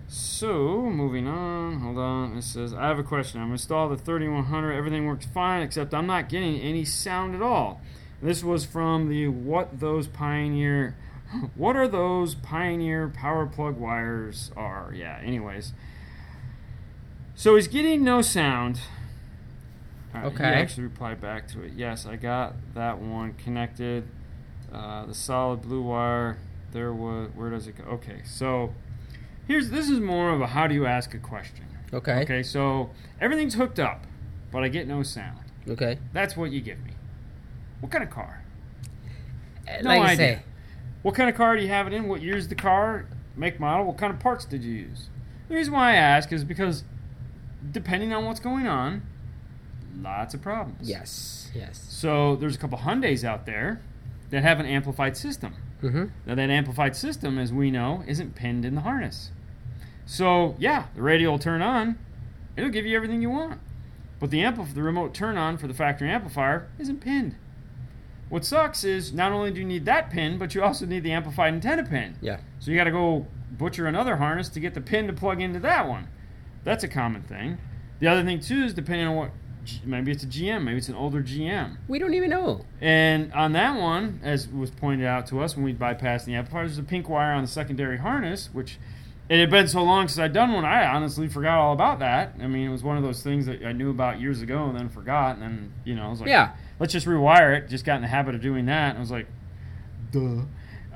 So 0.07 0.81
moving 0.89 1.27
on. 1.27 1.79
Hold 1.81 1.97
on. 1.97 2.37
It 2.37 2.43
says 2.43 2.73
I 2.73 2.87
have 2.87 2.99
a 2.99 3.03
question. 3.03 3.41
I'm 3.41 3.51
installed 3.51 3.91
the 3.91 3.97
3100. 3.97 4.71
Everything 4.73 5.05
works 5.05 5.25
fine 5.25 5.61
except 5.63 5.93
I'm 5.93 6.07
not 6.07 6.29
getting 6.29 6.59
any 6.61 6.85
sound 6.85 7.35
at 7.35 7.41
all. 7.41 7.81
This 8.21 8.43
was 8.43 8.65
from 8.65 9.09
the 9.09 9.27
what 9.27 9.79
those 9.79 10.07
Pioneer. 10.07 10.95
What 11.55 11.75
are 11.75 11.87
those 11.87 12.35
Pioneer 12.35 13.09
power 13.09 13.45
plug 13.45 13.77
wires 13.77 14.51
are? 14.55 14.91
Yeah. 14.95 15.19
Anyways. 15.23 15.73
So 17.35 17.55
he's 17.55 17.67
getting 17.67 18.03
no 18.03 18.21
sound. 18.21 18.79
Okay, 20.15 20.43
He 20.45 20.49
actually 20.49 20.83
replied 20.83 21.21
back 21.21 21.47
to 21.49 21.61
it. 21.61 21.73
Yes, 21.75 22.05
I 22.07 22.15
got 22.15 22.55
that 22.73 22.97
one 22.97 23.33
connected. 23.33 24.07
Uh, 24.73 25.05
the 25.05 25.13
solid 25.13 25.61
blue 25.61 25.81
wire. 25.83 26.37
There 26.71 26.91
was. 26.91 27.29
Where 27.35 27.49
does 27.51 27.67
it 27.67 27.77
go? 27.77 27.83
Okay, 27.83 28.21
so 28.25 28.73
here's 29.47 29.69
this 29.69 29.89
is 29.89 29.99
more 29.99 30.31
of 30.31 30.41
a 30.41 30.47
how 30.47 30.65
do 30.67 30.73
you 30.73 30.85
ask 30.85 31.13
a 31.13 31.19
question. 31.19 31.65
Okay. 31.93 32.21
Okay, 32.23 32.41
so 32.43 32.89
everything's 33.21 33.53
hooked 33.53 33.79
up, 33.79 34.05
but 34.51 34.63
I 34.63 34.67
get 34.69 34.87
no 34.87 35.03
sound. 35.03 35.39
Okay. 35.69 35.99
That's 36.13 36.35
what 36.35 36.51
you 36.51 36.61
give 36.61 36.79
me. 36.83 36.91
What 37.79 37.91
kind 37.91 38.03
of 38.03 38.09
car? 38.09 38.43
No 39.83 39.89
like 39.89 40.01
I 40.01 40.03
idea. 40.13 40.15
say, 40.17 40.41
What 41.07 41.15
kind 41.15 41.29
of 41.29 41.37
car 41.37 41.55
do 41.55 41.61
you 41.61 41.69
have 41.69 41.87
it 41.87 41.93
in? 41.93 42.09
What 42.09 42.21
year's 42.21 42.49
the 42.49 42.55
car? 42.55 43.05
Make, 43.37 43.61
model? 43.61 43.85
What 43.85 43.97
kind 43.97 44.13
of 44.13 44.19
parts 44.19 44.43
did 44.43 44.61
you 44.61 44.73
use? 44.73 45.07
The 45.47 45.55
reason 45.55 45.71
why 45.71 45.91
I 45.91 45.95
ask 45.95 46.33
is 46.33 46.43
because 46.43 46.83
depending 47.71 48.11
on 48.11 48.25
what's 48.25 48.41
going 48.41 48.67
on, 48.67 49.03
lots 50.01 50.33
of 50.33 50.41
problems. 50.41 50.89
yes. 50.89 51.49
Yes. 51.55 51.85
So 51.87 52.35
there's 52.35 52.57
a 52.57 52.57
couple 52.59 52.79
Hyundais 52.79 53.23
out 53.23 53.45
there 53.45 53.81
that 54.31 54.43
have 54.43 54.59
an 54.59 54.65
amplified 54.65 55.15
system. 55.15 55.53
Mm-hmm. 55.81 56.07
Now 56.25 56.35
that 56.35 56.49
amplified 56.49 56.93
system, 56.93 57.39
as 57.39 57.53
we 57.53 57.71
know, 57.71 58.03
isn't 58.05 58.35
pinned 58.35 58.65
in 58.65 58.75
the 58.75 58.81
harness. 58.81 59.31
So 60.05 60.57
yeah, 60.59 60.87
the 60.93 61.01
radio 61.01 61.31
will 61.31 61.39
turn 61.39 61.61
on. 61.61 61.97
It'll 62.57 62.69
give 62.69 62.85
you 62.85 62.97
everything 62.97 63.21
you 63.21 63.29
want. 63.29 63.61
But 64.19 64.29
the 64.29 64.39
ampli- 64.39 64.73
the 64.73 64.83
remote 64.83 65.13
turn 65.13 65.37
on 65.37 65.57
for 65.57 65.67
the 65.67 65.73
factory 65.73 66.09
amplifier 66.09 66.67
isn't 66.77 66.99
pinned. 66.99 67.37
What 68.29 68.43
sucks 68.43 68.83
is 68.83 69.13
not 69.13 69.31
only 69.31 69.51
do 69.51 69.59
you 69.59 69.65
need 69.65 69.85
that 69.85 70.09
pin, 70.09 70.37
but 70.37 70.53
you 70.53 70.61
also 70.63 70.85
need 70.85 71.03
the 71.03 71.11
amplified 71.13 71.53
antenna 71.53 71.83
pin. 71.83 72.17
Yeah. 72.21 72.39
So 72.59 72.71
you 72.71 72.77
got 72.77 72.85
to 72.85 72.91
go 72.91 73.25
butcher 73.51 73.87
another 73.87 74.17
harness 74.17 74.49
to 74.49 74.59
get 74.59 74.73
the 74.73 74.81
pin 74.81 75.07
to 75.07 75.13
plug 75.13 75.41
into 75.41 75.59
that 75.61 75.87
one. 75.87 76.07
That's 76.63 76.83
a 76.83 76.87
common 76.87 77.21
thing. 77.23 77.57
The 77.99 78.07
other 78.07 78.23
thing 78.23 78.39
too 78.39 78.63
is 78.63 78.73
depending 78.73 79.07
on 79.07 79.15
what 79.15 79.31
maybe 79.85 80.11
it's 80.11 80.23
a 80.23 80.27
GM, 80.27 80.63
maybe 80.63 80.77
it's 80.77 80.89
an 80.89 80.95
older 80.95 81.21
GM. 81.21 81.77
We 81.87 81.99
don't 81.99 82.13
even 82.13 82.29
know. 82.29 82.65
And 82.81 83.31
on 83.33 83.53
that 83.53 83.79
one, 83.79 84.19
as 84.23 84.47
was 84.47 84.71
pointed 84.71 85.05
out 85.05 85.27
to 85.27 85.41
us 85.41 85.55
when 85.55 85.63
we 85.65 85.73
bypassed 85.73 86.25
the 86.25 86.35
amplifier, 86.35 86.65
there's 86.65 86.77
a 86.77 86.83
pink 86.83 87.09
wire 87.09 87.33
on 87.33 87.43
the 87.43 87.49
secondary 87.49 87.97
harness, 87.97 88.49
which 88.53 88.77
it 89.29 89.39
had 89.39 89.49
been 89.49 89.67
so 89.67 89.83
long 89.83 90.07
since 90.07 90.19
I'd 90.19 90.33
done 90.33 90.53
one, 90.53 90.63
I 90.63 90.85
honestly 90.85 91.27
forgot 91.27 91.57
all 91.57 91.73
about 91.73 91.99
that. 91.99 92.35
I 92.41 92.47
mean, 92.47 92.67
it 92.67 92.71
was 92.71 92.83
one 92.83 92.97
of 92.97 93.03
those 93.03 93.23
things 93.23 93.45
that 93.47 93.65
I 93.65 93.73
knew 93.73 93.89
about 93.89 94.21
years 94.21 94.41
ago 94.41 94.65
and 94.67 94.77
then 94.77 94.89
forgot, 94.89 95.35
and 95.35 95.41
then 95.41 95.73
you 95.83 95.95
know, 95.95 96.03
I 96.05 96.09
was 96.09 96.19
like, 96.21 96.29
Yeah. 96.29 96.51
Let's 96.79 96.93
just 96.93 97.05
rewire 97.05 97.57
it. 97.57 97.69
Just 97.69 97.85
got 97.85 97.97
in 97.97 98.01
the 98.01 98.07
habit 98.07 98.35
of 98.35 98.41
doing 98.41 98.65
that, 98.67 98.89
and 98.89 98.97
I 98.97 99.01
was 99.01 99.11
like, 99.11 99.27
duh. 100.11 100.43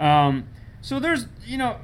Um, 0.04 0.48
so 0.82 1.00
there's, 1.00 1.28
you 1.46 1.58
know, 1.58 1.78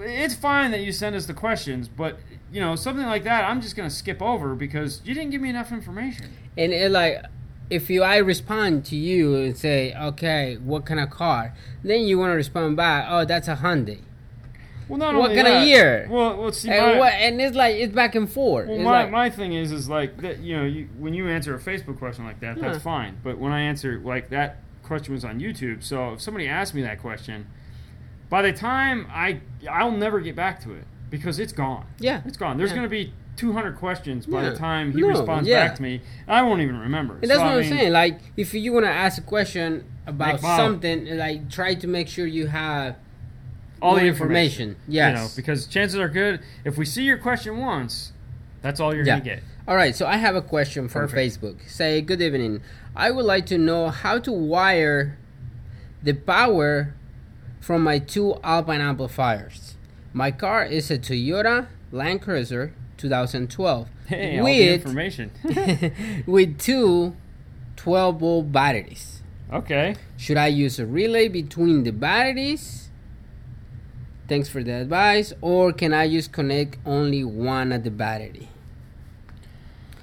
it's 0.00 0.34
fine 0.34 0.70
that 0.70 0.80
you 0.80 0.92
send 0.92 1.16
us 1.16 1.26
the 1.26 1.34
questions, 1.34 1.88
but 1.88 2.18
you 2.50 2.60
know, 2.60 2.76
something 2.76 3.04
like 3.04 3.24
that, 3.24 3.44
I'm 3.44 3.60
just 3.60 3.76
gonna 3.76 3.90
skip 3.90 4.22
over 4.22 4.54
because 4.54 5.02
you 5.04 5.14
didn't 5.14 5.30
give 5.30 5.40
me 5.40 5.50
enough 5.50 5.72
information. 5.72 6.32
And 6.56 6.72
it 6.72 6.90
like, 6.90 7.22
if 7.70 7.90
you 7.90 8.02
I 8.02 8.16
respond 8.16 8.84
to 8.86 8.96
you 8.96 9.36
and 9.36 9.56
say, 9.56 9.94
okay, 9.94 10.56
what 10.56 10.86
kind 10.86 11.00
of 11.00 11.10
car? 11.10 11.54
Then 11.82 12.02
you 12.02 12.18
want 12.18 12.30
to 12.30 12.34
respond 12.34 12.76
back, 12.76 13.06
oh, 13.08 13.24
that's 13.24 13.48
a 13.48 13.56
Hyundai. 13.56 14.00
Well, 14.88 14.98
not 14.98 15.14
What 15.14 15.30
only 15.30 15.42
kind 15.42 15.56
of 15.56 15.64
year? 15.68 16.06
Well, 16.10 16.36
let's 16.36 16.58
see. 16.58 16.70
And, 16.70 16.94
my- 16.94 16.98
what, 16.98 17.12
and 17.12 17.40
it's 17.40 17.56
like 17.56 17.76
it's 17.76 17.94
back 17.94 18.14
and 18.14 18.30
forth. 18.30 18.68
Well, 18.68 18.78
my, 18.78 19.02
like- 19.02 19.10
my 19.10 19.30
thing 19.30 19.52
is, 19.52 19.70
is 19.72 19.88
like 19.88 20.20
that. 20.22 20.38
You 20.40 20.56
know, 20.56 20.64
you, 20.64 20.88
when 20.98 21.14
you 21.14 21.28
answer 21.28 21.54
a 21.54 21.58
Facebook 21.58 21.98
question 21.98 22.24
like 22.24 22.40
that, 22.40 22.58
that's 22.60 22.82
fine. 22.82 23.18
But 23.22 23.38
when 23.38 23.52
I 23.52 23.60
answer 23.62 24.00
like 24.02 24.30
that 24.30 24.58
question 24.82 25.12
was 25.14 25.24
on 25.24 25.40
YouTube, 25.40 25.82
so 25.82 26.14
if 26.14 26.20
somebody 26.22 26.48
asked 26.48 26.74
me 26.74 26.82
that 26.82 27.00
question, 27.00 27.46
by 28.30 28.42
the 28.42 28.52
time 28.52 29.06
I, 29.10 29.40
I'll 29.70 29.90
never 29.92 30.20
get 30.20 30.34
back 30.34 30.62
to 30.64 30.72
it 30.74 30.84
because 31.10 31.38
it's 31.38 31.52
gone. 31.52 31.86
Yeah. 31.98 32.22
it's 32.24 32.36
gone. 32.36 32.56
There's 32.58 32.70
Yeah. 32.70 32.76
going 32.76 32.86
to 32.86 32.90
be 32.90 33.12
200 33.36 33.76
questions 33.76 34.26
by 34.26 34.42
Yeah. 34.42 34.50
the 34.50 34.56
time 34.56 34.92
he 34.92 35.00
No, 35.00 35.08
responds 35.08 35.48
yeah. 35.48 35.66
back 35.66 35.76
to 35.76 35.82
me. 35.82 36.00
I 36.26 36.42
won't 36.42 36.60
even 36.60 36.78
remember. 36.78 37.14
And 37.22 37.30
that's 37.30 37.38
So, 37.38 37.44
what 37.44 37.52
I 37.52 37.54
I'm 37.56 37.60
mean, 37.60 37.70
saying. 37.70 37.92
Like, 37.92 38.20
if 38.36 38.52
you 38.52 38.72
want 38.72 38.84
to 38.86 38.90
ask 38.90 39.16
a 39.18 39.24
question 39.24 39.84
about 40.06 40.40
something, 40.40 41.16
like 41.16 41.48
try 41.50 41.74
to 41.74 41.86
make 41.86 42.08
sure 42.08 42.26
you 42.26 42.46
have 42.48 42.96
All 43.80 43.94
the 43.94 44.02
information. 44.06 44.70
information. 44.70 44.76
You 44.88 45.00
know, 45.00 45.22
Yes. 45.22 45.36
because 45.36 45.66
chances 45.66 45.98
are 46.00 46.08
good 46.08 46.40
if 46.64 46.76
we 46.78 46.84
see 46.84 47.04
your 47.04 47.18
question 47.18 47.58
once, 47.58 48.12
that's 48.62 48.80
all 48.80 48.94
you're 48.94 49.04
Yeah. 49.04 49.14
going 49.14 49.24
to 49.24 49.30
get. 49.30 49.42
All 49.66 49.76
right, 49.76 49.94
so 49.94 50.06
I 50.06 50.16
have 50.16 50.34
a 50.34 50.40
question 50.42 50.88
from 50.88 51.08
Perfect. 51.08 51.40
Facebook. 51.42 51.68
Say, 51.70 52.00
good 52.00 52.22
evening. 52.22 52.60
I 52.96 53.10
would 53.10 53.24
like 53.26 53.44
to 53.46 53.58
know 53.58 53.90
how 53.90 54.18
to 54.18 54.32
wire 54.32 55.18
the 56.02 56.14
power 56.14 56.94
from 57.60 57.82
my 57.82 57.98
two 57.98 58.36
Alpine 58.42 58.80
amplifiers. 58.80 59.74
My 60.12 60.30
car 60.30 60.64
is 60.64 60.90
a 60.90 60.98
Toyota 60.98 61.66
Land 61.92 62.22
Cruiser 62.22 62.72
2012 62.96 63.88
Hey, 64.06 64.38
all 64.38 64.46
the 64.46 64.52
with 64.68 64.80
information. 64.86 65.30
with 66.26 66.58
two 66.58 67.14
12 67.76 68.18
volt 68.20 68.50
batteries. 68.50 69.22
okay. 69.52 69.94
Should 70.16 70.36
I 70.38 70.46
use 70.48 70.78
a 70.78 70.86
relay 70.86 71.28
between 71.28 71.84
the 71.84 71.92
batteries 71.92 72.87
Thanks 74.28 74.48
for 74.48 74.62
the 74.62 74.72
advice. 74.72 75.32
Or 75.40 75.72
can 75.72 75.92
I 75.94 76.08
just 76.08 76.32
connect 76.32 76.76
only 76.84 77.24
one 77.24 77.72
at 77.72 77.82
the 77.84 77.90
battery? 77.90 78.48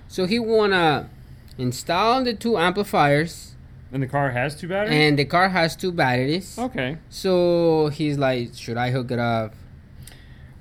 So 0.08 0.26
he 0.26 0.40
wanna 0.40 1.10
install 1.58 2.24
the 2.24 2.34
two 2.34 2.58
amplifiers, 2.58 3.54
And 3.92 4.02
the 4.02 4.08
car 4.08 4.32
has 4.32 4.56
two 4.56 4.68
batteries. 4.68 4.94
and 4.96 5.20
the 5.20 5.26
car 5.26 5.50
has 5.50 5.76
two 5.76 5.92
batteries. 5.92 6.58
okay. 6.58 6.98
So 7.10 7.90
he's 7.90 8.18
like, 8.18 8.50
should 8.56 8.78
I 8.78 8.92
hook 8.92 9.12
it 9.12 9.20
up 9.20 9.54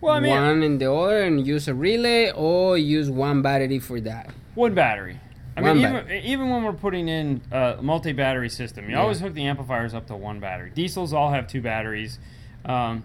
Well, 0.00 0.14
I 0.14 0.20
mean, 0.20 0.30
one 0.32 0.62
in 0.62 0.78
the 0.78 0.92
other 0.92 1.22
and 1.22 1.46
use 1.46 1.66
a 1.66 1.74
relay, 1.74 2.30
or 2.32 2.76
use 2.76 3.08
one 3.10 3.42
battery 3.42 3.78
for 3.78 4.00
that? 4.00 4.30
one 4.54 4.74
battery. 4.74 5.18
I 5.56 5.62
One 5.62 5.78
mean, 5.80 5.86
even, 5.88 6.10
even 6.24 6.50
when 6.50 6.64
we're 6.64 6.72
putting 6.72 7.08
in 7.08 7.40
a 7.52 7.76
multi-battery 7.80 8.48
system, 8.48 8.86
you 8.86 8.92
Yeah. 8.96 9.02
always 9.02 9.20
hook 9.20 9.34
the 9.34 9.46
amplifiers 9.46 9.94
up 9.94 10.06
to 10.08 10.16
one 10.16 10.40
battery. 10.40 10.70
Diesels 10.74 11.12
all 11.12 11.30
have 11.30 11.46
two 11.46 11.60
batteries. 11.62 12.18
Um, 12.64 13.04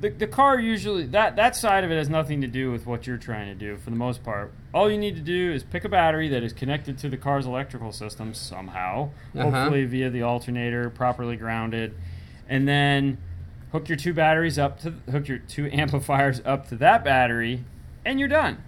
the, 0.00 0.10
the 0.10 0.26
car 0.26 0.58
usually 0.60 1.06
that 1.06 1.36
that 1.36 1.56
side 1.56 1.82
of 1.84 1.90
it 1.90 1.96
has 1.96 2.08
nothing 2.08 2.40
to 2.42 2.46
do 2.46 2.70
with 2.70 2.86
what 2.86 3.06
you're 3.06 3.16
trying 3.16 3.46
to 3.46 3.54
do 3.54 3.76
for 3.76 3.90
the 3.90 3.96
most 3.96 4.22
part. 4.22 4.52
All 4.72 4.90
you 4.90 4.98
need 4.98 5.16
to 5.16 5.20
do 5.22 5.52
is 5.52 5.62
pick 5.64 5.84
a 5.84 5.88
battery 5.88 6.28
that 6.28 6.42
is 6.42 6.52
connected 6.52 6.98
to 6.98 7.08
the 7.08 7.16
car's 7.16 7.46
electrical 7.46 7.90
system 7.92 8.34
somehow, 8.34 9.10
Uh-huh. 9.34 9.50
hopefully 9.50 9.84
via 9.86 10.10
the 10.10 10.22
alternator, 10.22 10.88
properly 10.90 11.36
grounded, 11.36 11.94
and 12.48 12.68
then 12.68 13.18
hook 13.72 13.88
your 13.88 13.96
two 13.96 14.14
batteries 14.14 14.58
up 14.58 14.80
to 14.80 14.90
hook 15.10 15.28
your 15.28 15.38
two 15.38 15.66
amplifiers 15.72 16.40
up 16.44 16.68
to 16.68 16.76
that 16.76 17.02
battery, 17.04 17.64
and 18.04 18.18
you're 18.20 18.28
done. 18.28 18.58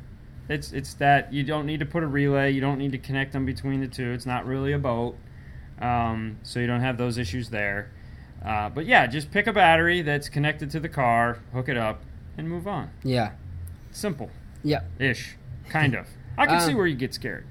It's 0.48 0.72
it's 0.72 0.94
that 0.94 1.32
you 1.32 1.44
don't 1.44 1.64
need 1.64 1.78
to 1.78 1.86
put 1.86 2.02
a 2.02 2.06
relay. 2.08 2.50
You 2.50 2.60
don't 2.60 2.78
need 2.78 2.90
to 2.92 2.98
connect 2.98 3.32
them 3.32 3.46
between 3.46 3.80
the 3.80 3.86
two. 3.86 4.10
It's 4.10 4.26
not 4.26 4.44
really 4.46 4.72
a 4.72 4.78
boat, 4.80 5.16
um, 5.80 6.38
so 6.42 6.58
you 6.60 6.66
don't 6.66 6.80
have 6.80 6.98
those 6.98 7.18
issues 7.18 7.50
there. 7.50 7.90
Uh, 8.44 8.68
but 8.70 8.86
yeah, 8.86 9.06
just 9.06 9.30
pick 9.30 9.46
a 9.46 9.52
battery 9.52 10.02
that's 10.02 10.28
connected 10.28 10.70
to 10.70 10.80
the 10.80 10.88
car, 10.88 11.38
hook 11.52 11.68
it 11.68 11.76
up, 11.76 12.00
and 12.38 12.48
move 12.48 12.66
on. 12.66 12.90
Yeah, 13.04 13.32
Simple 13.90 14.30
yeah. 14.62 14.82
ish, 14.98 15.36
kind 15.68 15.94
of. 15.94 16.06
I 16.38 16.46
can 16.46 16.56
Uh, 16.56 16.60
see 16.60 16.74
where 16.74 16.86
you 16.86 16.96
get 16.96 17.12
scared. 17.12 17.44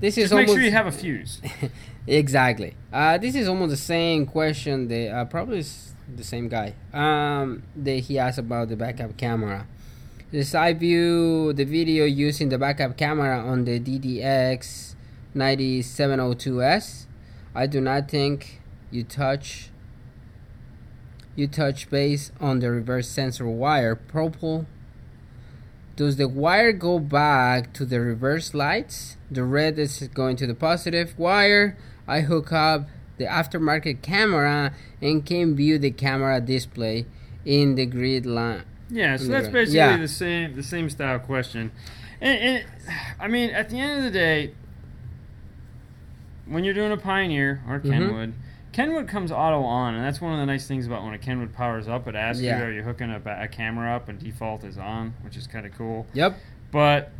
This 0.00 0.18
is 0.18 0.24
Just 0.30 0.34
make 0.34 0.48
sure 0.48 0.60
you 0.60 0.72
have 0.72 0.86
a 0.86 0.92
fuse. 0.92 1.40
exactly. 2.06 2.74
Uh, 2.92 3.16
this 3.16 3.34
is 3.34 3.48
almost 3.48 3.70
the 3.70 3.76
same 3.78 4.26
question 4.26 4.88
that 4.88 5.10
uh, 5.10 5.24
probably 5.24 5.58
is 5.60 5.92
the 6.14 6.22
same 6.24 6.48
guy 6.48 6.74
um, 6.92 7.62
that 7.74 8.00
he 8.00 8.18
asked 8.18 8.38
about 8.38 8.68
the 8.68 8.76
backup 8.76 9.16
camera. 9.16 9.66
This 10.30 10.54
I 10.54 10.74
view 10.74 11.52
the 11.54 11.64
video 11.64 12.04
using 12.04 12.50
the 12.50 12.58
backup 12.58 12.96
camera 12.98 13.38
on 13.38 13.64
the 13.64 13.80
DDX 13.80 14.94
9702S. 15.34 17.06
I 17.54 17.66
do 17.66 17.80
not 17.80 18.10
think 18.10 18.60
you 18.90 19.02
touch 19.04 19.70
you 21.36 21.46
touch 21.46 21.88
base 21.90 22.32
on 22.40 22.58
the 22.60 22.70
reverse 22.70 23.08
sensor 23.08 23.46
wire. 23.46 23.94
Purple 23.94 24.66
does 25.94 26.16
the 26.16 26.28
wire 26.28 26.72
go 26.72 26.98
back 26.98 27.72
to 27.74 27.84
the 27.86 28.00
reverse 28.00 28.52
lights? 28.52 29.16
The 29.30 29.44
red 29.44 29.78
is 29.78 30.08
going 30.12 30.36
to 30.36 30.46
the 30.46 30.54
positive 30.54 31.18
wire. 31.18 31.76
I 32.06 32.20
hook 32.20 32.52
up 32.52 32.86
the 33.16 33.24
aftermarket 33.24 34.02
camera 34.02 34.74
and 35.00 35.24
can 35.24 35.56
view 35.56 35.78
the 35.78 35.90
camera 35.90 36.40
display 36.40 37.06
in 37.46 37.76
the 37.76 37.86
grid 37.86 38.26
line. 38.26 38.64
Yeah, 38.90 39.16
so 39.16 39.28
that's 39.28 39.48
basically 39.48 39.78
Yeah. 39.78 39.96
the 39.96 40.06
same 40.08 40.54
the 40.54 40.62
same 40.62 40.90
style 40.90 41.18
question. 41.18 41.72
And, 42.20 42.38
and 42.38 42.64
I 43.18 43.26
mean, 43.28 43.50
at 43.50 43.70
the 43.70 43.78
end 43.80 43.98
of 43.98 44.04
the 44.04 44.10
day, 44.10 44.52
when 46.46 46.62
you're 46.64 46.74
doing 46.74 46.92
a 46.92 46.96
Pioneer 46.96 47.62
or 47.68 47.80
Mhm. 47.80 47.90
Kenwood, 47.90 48.32
Kenwood 48.76 49.08
comes 49.08 49.32
auto 49.32 49.62
on, 49.62 49.94
and 49.94 50.04
that's 50.04 50.20
one 50.20 50.34
of 50.34 50.38
the 50.38 50.44
nice 50.44 50.68
things 50.68 50.86
about 50.86 51.02
when 51.02 51.14
a 51.14 51.18
Kenwood 51.18 51.54
powers 51.54 51.88
up. 51.88 52.06
It 52.06 52.14
asks 52.14 52.42
Yeah. 52.42 52.58
you, 52.58 52.64
"Are 52.64 52.70
you 52.72 52.82
hooking 52.82 53.10
a, 53.10 53.20
a 53.42 53.48
camera 53.48 53.96
up?" 53.96 54.10
and 54.10 54.18
default 54.18 54.64
is 54.64 54.76
on, 54.76 55.14
which 55.22 55.34
is 55.34 55.46
kind 55.46 55.64
of 55.64 55.72
cool. 55.78 56.06
Yep. 56.12 56.36
But 56.70 57.10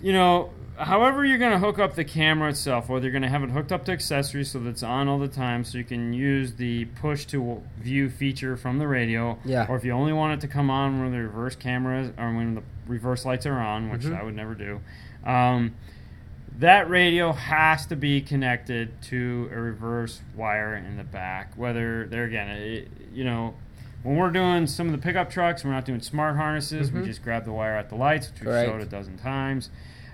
you 0.00 0.12
know, 0.12 0.50
however 0.78 1.24
you're 1.24 1.38
going 1.38 1.50
to 1.50 1.58
hook 1.58 1.80
up 1.80 1.96
the 1.96 2.04
camera 2.04 2.50
itself, 2.50 2.88
whether 2.88 3.02
you're 3.04 3.12
going 3.12 3.22
to 3.22 3.28
have 3.28 3.42
it 3.42 3.50
hooked 3.50 3.72
up 3.72 3.84
to 3.86 3.92
accessories 3.92 4.52
so 4.52 4.60
that 4.60 4.68
it's 4.70 4.82
on 4.84 5.08
all 5.08 5.18
the 5.18 5.26
time, 5.28 5.64
so 5.64 5.76
you 5.76 5.82
can 5.84 6.12
use 6.12 6.54
the 6.54 6.84
push 7.00 7.24
to 7.26 7.60
view 7.80 8.08
feature 8.08 8.56
from 8.56 8.78
the 8.78 8.86
radio, 8.86 9.38
Yeah. 9.44 9.66
or 9.68 9.74
if 9.76 9.84
you 9.84 9.90
only 9.90 10.12
want 10.12 10.34
it 10.34 10.40
to 10.42 10.48
come 10.48 10.70
on 10.70 11.00
when 11.02 11.10
the 11.10 11.18
reverse 11.18 11.56
cameras 11.56 12.10
or 12.16 12.32
when 12.32 12.54
the 12.54 12.62
reverse 12.86 13.24
lights 13.24 13.44
are 13.44 13.58
on, 13.60 13.90
which 13.90 14.02
Mhm. 14.02 14.18
I 14.20 14.22
would 14.22 14.36
never 14.36 14.54
do. 14.54 14.80
Um, 15.24 15.74
that 16.58 16.88
radio 16.88 17.32
has 17.32 17.86
to 17.86 17.96
be 17.96 18.20
connected 18.20 19.00
to 19.02 19.48
a 19.52 19.56
reverse 19.60 20.20
wire 20.36 20.74
in 20.74 20.96
the 20.96 21.04
back. 21.04 21.52
Whether 21.56 22.06
there 22.06 22.24
again, 22.24 22.48
it, 22.48 22.88
you 23.12 23.24
know, 23.24 23.54
when 24.02 24.16
we're 24.16 24.30
doing 24.30 24.66
some 24.66 24.86
of 24.86 24.92
the 24.92 24.98
pickup 24.98 25.30
trucks, 25.30 25.64
we're 25.64 25.70
not 25.70 25.84
doing 25.84 26.00
smart 26.00 26.36
harnesses. 26.36 26.90
Mhm. 26.90 27.00
We 27.00 27.06
just 27.06 27.22
grab 27.22 27.44
the 27.44 27.52
wire 27.52 27.76
at 27.76 27.88
the 27.88 27.94
lights, 27.96 28.30
which 28.30 28.40
we've 28.42 28.64
showed 28.66 28.80
a 28.80 28.84
dozen 28.86 29.16
times. 29.16 29.70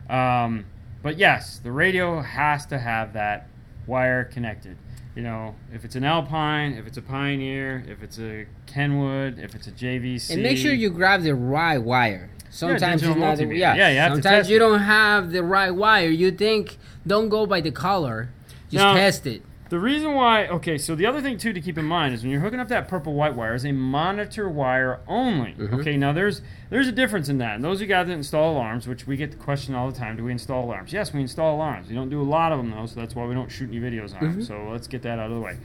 Um, 0.09 0.67
but 1.03 1.19
yes, 1.19 1.59
the 1.59 1.73
radio 1.73 2.21
has 2.21 2.67
to 2.67 2.79
have 2.79 3.13
that 3.15 3.49
wire 3.87 4.25
connected. 4.25 4.77
You 5.15 5.23
know, 5.23 5.57
if 5.73 5.85
it's 5.85 5.97
an 5.97 6.05
Alpine, 6.05 6.75
if 6.75 6.87
it's 6.87 6.97
a 6.97 7.03
Pioneer, 7.03 7.83
if 7.89 8.03
it's 8.03 8.19
a 8.21 8.47
Kenwood, 8.67 9.39
if 9.39 9.55
it's 9.55 9.67
a 9.67 9.73
JVC, 9.73 10.35
And 10.35 10.43
make 10.43 10.57
sure 10.59 10.73
you 10.73 10.91
grab 10.91 11.23
the 11.23 11.35
right 11.35 11.79
wire. 11.79 12.31
Sometimes 12.51 13.03
it's 13.03 13.17
not 13.17 13.39
yeah. 13.55 13.75
Yeah, 13.75 14.09
you 14.09 14.15
Sometimes 14.15 14.49
you 14.51 14.57
it. 14.57 14.61
don't 14.61 14.81
have 14.81 15.31
the 15.33 15.43
right 15.43 15.71
wire. 15.71 16.09
You 16.09 16.31
think 16.31 16.79
don't 17.07 17.29
go 17.29 17.47
by 17.47 17.61
the 17.61 17.71
color. 17.71 18.31
Just 18.71 18.85
Now- 18.85 18.95
test 18.95 19.27
it. 19.27 19.43
The 19.71 19.79
reason 19.79 20.15
why, 20.15 20.47
okay, 20.47 20.79
so 20.79 20.95
the 20.95 21.05
other 21.05 21.21
thing 21.21 21.37
too 21.37 21.53
to 21.53 21.61
keep 21.61 21.77
in 21.77 21.85
mind 21.85 22.15
is 22.15 22.23
when 22.23 22.31
you're 22.33 22.41
hooking 22.41 22.59
up 22.59 22.69
that 22.69 22.89
purple 22.89 23.13
white 23.13 23.35
wire 23.35 23.53
is 23.55 23.67
a 23.67 23.73
monitor 23.73 24.49
wire 24.49 25.01
only. 25.07 25.55
Mhm. 25.59 25.81
Okay, 25.81 25.95
now 25.99 26.11
there's 26.11 26.41
there's 26.71 26.89
a 26.89 26.93
difference 26.93 27.29
in 27.29 27.37
that. 27.37 27.57
And 27.57 27.63
those 27.63 27.77
of 27.77 27.83
you 27.83 27.87
guys 27.89 28.07
that 28.07 28.15
install 28.15 28.53
alarms, 28.55 28.89
which 28.89 29.07
we 29.07 29.19
get 29.19 29.31
the 29.31 29.37
question 29.37 29.75
all 29.75 29.91
the 29.91 29.99
time, 29.99 30.17
do 30.17 30.25
we 30.25 30.33
install 30.33 30.65
alarms? 30.65 30.91
Yes, 30.95 31.13
we 31.13 31.21
install 31.21 31.55
alarms. 31.55 31.91
We 31.91 31.95
don't 31.95 32.09
do 32.09 32.19
a 32.19 32.25
lot 32.25 32.51
of 32.51 32.57
them 32.57 32.71
though, 32.71 32.87
so 32.87 32.99
that's 32.99 33.15
why 33.15 33.27
we 33.27 33.35
don't 33.35 33.51
shoot 33.53 33.69
any 33.69 33.79
videos 33.79 34.15
on 34.15 34.21
Mm-hmm. 34.23 34.33
them. 34.39 34.43
So 34.45 34.69
let's 34.73 34.87
get 34.87 35.03
that 35.03 35.19
out 35.19 35.31
of 35.31 35.35
the 35.37 35.41
way. 35.43 35.59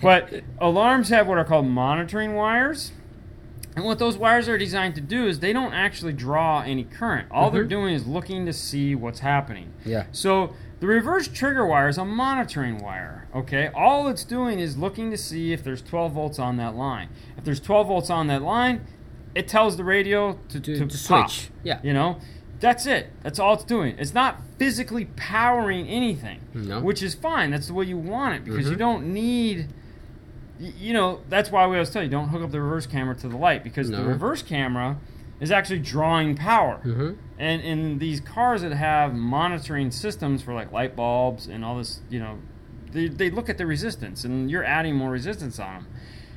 but 0.00 0.32
alarms 0.60 1.08
have 1.08 1.26
what 1.26 1.36
are 1.36 1.44
called 1.44 1.66
monitoring 1.66 2.34
wires. 2.36 2.92
And 3.76 3.84
what 3.84 3.98
those 3.98 4.18
wires 4.18 4.48
are 4.48 4.58
designed 4.58 4.94
to 4.96 5.00
do 5.00 5.26
is 5.26 5.38
they 5.40 5.52
don't 5.52 5.72
actually 5.72 6.12
draw 6.12 6.62
any 6.62 6.84
current. 6.84 7.28
All 7.30 7.50
they're 7.50 7.64
Mhm. 7.64 7.68
doing 7.68 7.94
is 7.94 8.06
looking 8.06 8.44
to 8.46 8.52
see 8.52 8.94
what's 8.94 9.20
happening. 9.20 9.68
Yeah. 9.84 10.04
So 10.12 10.54
the 10.80 10.86
reverse 10.88 11.28
trigger 11.28 11.64
wire 11.64 11.88
is 11.88 11.96
a 11.98 12.04
monitoring 12.04 12.78
wire. 12.78 13.28
Okay, 13.34 13.68
all 13.74 14.08
it's 14.08 14.24
doing 14.24 14.58
is 14.58 14.76
looking 14.76 15.10
to 15.12 15.16
see 15.16 15.52
if 15.52 15.62
there's 15.62 15.82
12 15.82 16.12
volts 16.12 16.38
on 16.40 16.56
that 16.56 16.74
line. 16.74 17.08
If 17.38 17.44
there's 17.44 17.60
12 17.60 17.86
volts 17.86 18.10
on 18.10 18.26
that 18.26 18.42
line, 18.42 18.80
it 19.36 19.46
tells 19.46 19.76
the 19.76 19.84
radio 19.84 20.32
to, 20.48 20.58
To- 20.60 20.76
to, 20.78 20.86
to 20.86 21.08
pop. 21.08 21.30
switch. 21.30 21.50
Yeah. 21.62 21.78
You 21.84 21.92
know, 21.92 22.16
that's 22.58 22.86
it. 22.86 23.12
That's 23.22 23.38
all 23.38 23.54
it's 23.54 23.62
doing. 23.64 23.94
It's 23.98 24.12
not 24.14 24.40
physically 24.58 25.04
powering 25.14 25.86
anything, 25.86 26.40
No. 26.54 26.80
which 26.80 27.04
is 27.04 27.14
fine. 27.14 27.50
That's 27.52 27.68
the 27.68 27.74
way 27.74 27.84
you 27.84 27.96
want 27.98 28.34
it 28.34 28.44
because 28.44 28.68
you 28.68 28.74
Mhm. 28.74 28.80
don't 28.80 29.06
need. 29.14 29.68
You 30.60 30.92
know, 30.92 31.20
that's 31.28 31.50
why 31.50 31.66
we 31.66 31.76
always 31.76 31.90
tell 31.90 32.02
you 32.02 32.10
don't 32.10 32.28
hook 32.28 32.42
up 32.42 32.50
the 32.50 32.60
reverse 32.60 32.86
camera 32.86 33.14
to 33.16 33.28
the 33.28 33.36
light 33.36 33.64
because 33.64 33.90
the 33.90 34.04
reverse 34.04 34.42
camera 34.42 34.98
is 35.40 35.50
actually 35.50 35.78
drawing 35.78 36.36
power. 36.36 36.80
Mm-hmm. 36.84 37.12
And 37.38 37.62
in 37.62 37.98
these 37.98 38.20
cars 38.20 38.60
that 38.60 38.72
have 38.72 39.14
monitoring 39.14 39.90
systems 39.90 40.42
for 40.42 40.52
like 40.52 40.70
light 40.70 40.94
bulbs 40.94 41.46
and 41.46 41.64
all 41.64 41.78
this, 41.78 42.00
you 42.10 42.20
know, 42.20 42.38
they, 42.92 43.08
they 43.08 43.30
look 43.30 43.48
at 43.48 43.56
the 43.56 43.66
resistance 43.66 44.24
and 44.24 44.50
you're 44.50 44.64
adding 44.64 44.94
more 44.94 45.10
resistance 45.10 45.58
on 45.58 45.84
them. 45.84 45.86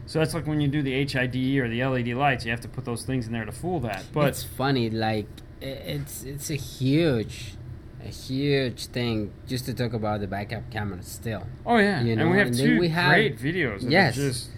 So 0.06 0.20
that's 0.20 0.34
like 0.34 0.48
when 0.48 0.62
you 0.62 0.68
do 0.68 0.82
the 0.82 1.06
HID 1.06 1.36
or 1.58 1.68
the 1.68 1.84
LED 1.84 2.10
lights, 2.10 2.46
you 2.46 2.52
have 2.52 2.62
to 2.62 2.68
put 2.68 2.86
those 2.86 3.04
things 3.04 3.28
in 3.28 3.34
there 3.34 3.46
to 3.46 3.52
fool 3.52 3.80
that. 3.82 4.06
But 4.14 4.30
it's 4.30 4.44
funny. 4.44 4.90
Like 4.90 5.28
it's 5.62 6.24
it's 6.24 6.50
a 6.50 6.56
huge, 6.56 7.56
a 8.04 8.08
huge 8.10 8.88
thing 8.88 9.32
just 9.48 9.66
to 9.66 9.74
talk 9.74 9.94
about 9.94 10.20
the 10.20 10.28
backup 10.28 10.70
camera 10.70 11.02
still. 11.04 11.44
oh 11.66 11.78
yeah, 11.78 12.02
you 12.02 12.14
and 12.14 12.32
we 12.32 12.38
have 12.38 12.48
and 12.48 12.58
two 12.58 12.80
we 12.80 12.90
have- 12.90 13.10
great 13.12 13.40
videos. 13.40 13.90
Yes. 13.90 14.16
just 14.16 14.50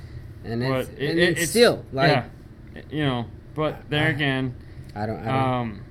And 0.43 0.63
it's, 0.63 0.89
it- 0.89 1.10
and 1.10 1.19
it- 1.19 1.29
it's, 1.29 1.41
it's 1.41 1.49
still 1.51 1.86
like 1.93 2.12
yeah, 2.12 2.81
you 2.89 3.03
know. 3.05 3.25
But 3.55 3.89
there 3.89 4.10
again, 4.10 4.55
I 4.95 5.05
don't. 5.05 5.19
I 5.19 5.25
don't 5.25 5.36
um, 5.62 5.81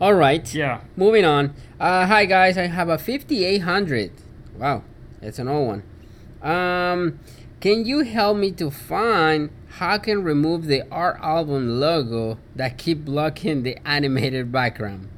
All 0.00 0.14
right. 0.14 0.44
yeah, 0.54 0.80
Moving 0.96 1.24
on. 1.24 1.54
Uh, 1.80 2.06
hi 2.06 2.26
guys, 2.26 2.58
I 2.58 2.66
have 2.66 2.88
a 2.88 2.98
5800. 2.98 4.10
Wow, 4.58 4.82
it's 5.22 5.38
an 5.38 5.48
old 5.48 5.68
one. 5.68 5.82
Um, 6.42 7.18
can 7.60 7.86
you 7.86 8.00
help 8.00 8.36
me 8.36 8.50
to 8.52 8.70
find 8.70 9.50
how 9.78 9.92
I 9.94 9.98
can 9.98 10.22
remove 10.22 10.66
the 10.66 10.82
art 10.90 11.18
album 11.22 11.80
logo 11.80 12.38
that 12.54 12.76
keep 12.78 13.04
blocking 13.04 13.62
the 13.62 13.78
animated 13.86 14.52
background? 14.52 15.08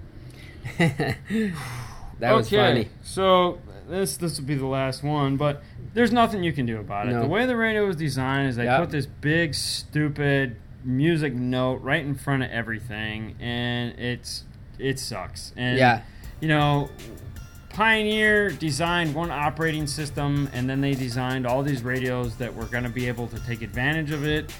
that 0.78 2.32
was 2.32 2.46
okay. 2.48 2.56
funny. 2.56 2.88
So 3.02 3.58
this 3.88 4.16
this 4.16 4.38
will 4.38 4.46
be 4.46 4.54
the 4.54 4.66
last 4.66 5.02
one, 5.02 5.36
but 5.36 5.62
there's 5.94 6.12
nothing 6.12 6.42
you 6.44 6.52
can 6.52 6.66
do 6.66 6.78
about 6.78 7.08
it. 7.08 7.12
No. 7.12 7.22
The 7.22 7.28
way 7.28 7.46
the 7.46 7.56
radio 7.56 7.86
was 7.86 7.96
designed 7.96 8.48
is 8.48 8.56
they 8.56 8.64
Yep. 8.64 8.80
put 8.80 8.90
this 8.90 9.06
big 9.06 9.54
stupid 9.54 10.56
music 10.84 11.34
note 11.34 11.80
right 11.82 12.04
in 12.04 12.14
front 12.14 12.42
of 12.42 12.50
everything, 12.50 13.34
and 13.40 13.98
it's 13.98 14.44
it 14.78 14.98
sucks. 14.98 15.52
And 15.56 15.78
Yeah. 15.78 16.02
you 16.40 16.48
know. 16.48 16.88
Pioneer 17.70 18.50
designed 18.50 19.14
one 19.14 19.30
operating 19.30 19.86
system 19.86 20.48
and 20.52 20.68
then 20.68 20.80
they 20.80 20.94
designed 20.94 21.46
all 21.46 21.62
these 21.62 21.82
radios 21.82 22.34
that 22.38 22.52
were 22.52 22.64
going 22.64 22.82
to 22.82 22.88
be 22.90 23.06
able 23.06 23.28
to 23.28 23.38
take 23.46 23.62
advantage 23.62 24.10
of 24.10 24.26
it. 24.26 24.52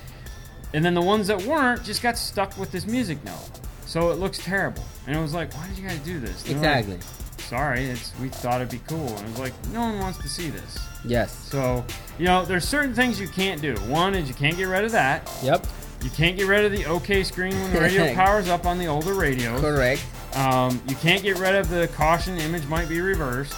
and 0.73 0.85
then 0.85 0.95
the 0.95 1.03
ones 1.03 1.27
that 1.27 1.43
weren't 1.43 1.83
just 1.83 2.01
got 2.01 2.17
stuck 2.17 2.57
with 2.57 2.71
this 2.71 2.87
music 2.87 3.25
note. 3.25 3.51
So 3.89 4.11
it 4.11 4.19
looks 4.19 4.37
terrible. 4.37 4.85
And 5.07 5.17
it 5.17 5.21
was 5.21 5.33
like, 5.33 5.55
why 5.55 5.67
did 5.67 5.79
you 5.79 5.89
guys 5.89 5.99
do 6.01 6.21
this? 6.21 6.43
They're 6.43 6.59
like, 6.59 6.85
Exactly. 6.85 6.99
Sorry, 7.39 7.87
it's 7.87 8.13
we 8.21 8.29
thought 8.29 8.61
it'd 8.61 8.71
be 8.71 8.83
cool. 8.87 9.09
And 9.09 9.21
it 9.21 9.31
was 9.31 9.39
like, 9.39 9.55
no 9.73 9.81
one 9.81 9.99
wants 9.99 10.19
to 10.19 10.29
see 10.29 10.51
this. 10.51 10.79
Yes. 11.07 11.35
So, 11.35 11.83
you 12.19 12.27
know, 12.27 12.45
there's 12.45 12.69
certain 12.69 12.93
things 12.93 13.19
you 13.19 13.29
can't 13.29 13.63
do. 13.63 13.75
One 13.87 14.15
is 14.15 14.29
you 14.29 14.35
can't 14.35 14.59
get 14.59 14.65
rid 14.65 14.85
of 14.85 14.93
that. 14.93 15.33
Yep. 15.43 15.67
You 16.03 16.11
can't 16.11 16.37
get 16.37 16.47
rid 16.47 16.67
of 16.67 16.73
the 16.73 16.85
OK 16.85 17.25
screen 17.25 17.55
when 17.55 17.73
the 17.73 17.81
radio 17.81 18.15
powers 18.15 18.51
up 18.51 18.67
on 18.67 18.77
the 18.77 18.87
older 18.87 19.15
radios. 19.15 19.59
Correct. 19.63 20.05
Um, 20.35 20.83
you 20.87 20.95
can't 20.97 21.23
get 21.23 21.39
rid 21.39 21.55
of 21.55 21.71
the 21.71 21.89
caution 21.95 22.37
image 22.37 22.67
might 22.67 22.91
be 22.91 23.01
reversed. 23.01 23.57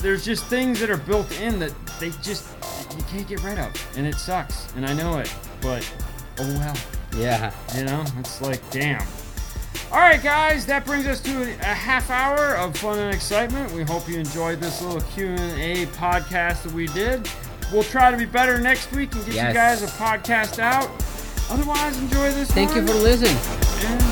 There's 0.00 0.22
just 0.22 0.44
things 0.48 0.78
that 0.80 0.90
are 0.90 0.98
built 0.98 1.32
in 1.40 1.58
that 1.60 1.72
they 1.98 2.10
just 2.22 2.46
you 2.94 3.02
can't 3.04 3.26
get 3.26 3.42
rid 3.42 3.58
of, 3.58 3.72
and 3.96 4.06
it 4.06 4.16
sucks. 4.16 4.70
And 4.76 4.84
I 4.84 4.92
know 4.92 5.18
it, 5.18 5.34
but 5.62 5.90
oh 6.40 6.58
well. 6.58 6.76
Yeah. 7.16 7.52
You 7.76 7.84
know, 7.84 8.04
it's 8.18 8.40
like 8.40 8.60
damn. 8.70 9.02
All 9.92 10.00
right, 10.00 10.20
guys, 10.22 10.66
that 10.66 10.84
brings 10.84 11.06
us 11.06 11.20
to 11.20 11.42
a 11.60 11.64
half 11.64 12.10
hour 12.10 12.56
of 12.56 12.76
fun 12.76 12.98
and 12.98 13.14
excitement. 13.14 13.72
We 13.72 13.82
hope 13.82 14.08
you 14.08 14.18
enjoyed 14.18 14.60
this 14.60 14.82
little 14.82 15.00
Q 15.12 15.26
and 15.28 15.60
A 15.60 15.86
podcast 15.92 16.62
that 16.64 16.72
we 16.72 16.86
did. 16.88 17.28
We'll 17.72 17.82
try 17.84 18.10
to 18.10 18.16
be 18.16 18.24
better 18.24 18.58
next 18.58 18.90
week 18.92 19.14
and 19.14 19.24
get 19.26 19.34
Yes. 19.34 19.48
you 19.48 19.54
guys 19.54 19.82
a 19.82 19.86
podcast 19.86 20.58
out. 20.58 20.90
Otherwise, 21.50 21.98
enjoy 21.98 22.32
this. 22.32 22.50
Thank 22.50 22.74
you 22.74 22.86
for 22.86 22.94
listening. 22.94 23.36
and 23.86 24.02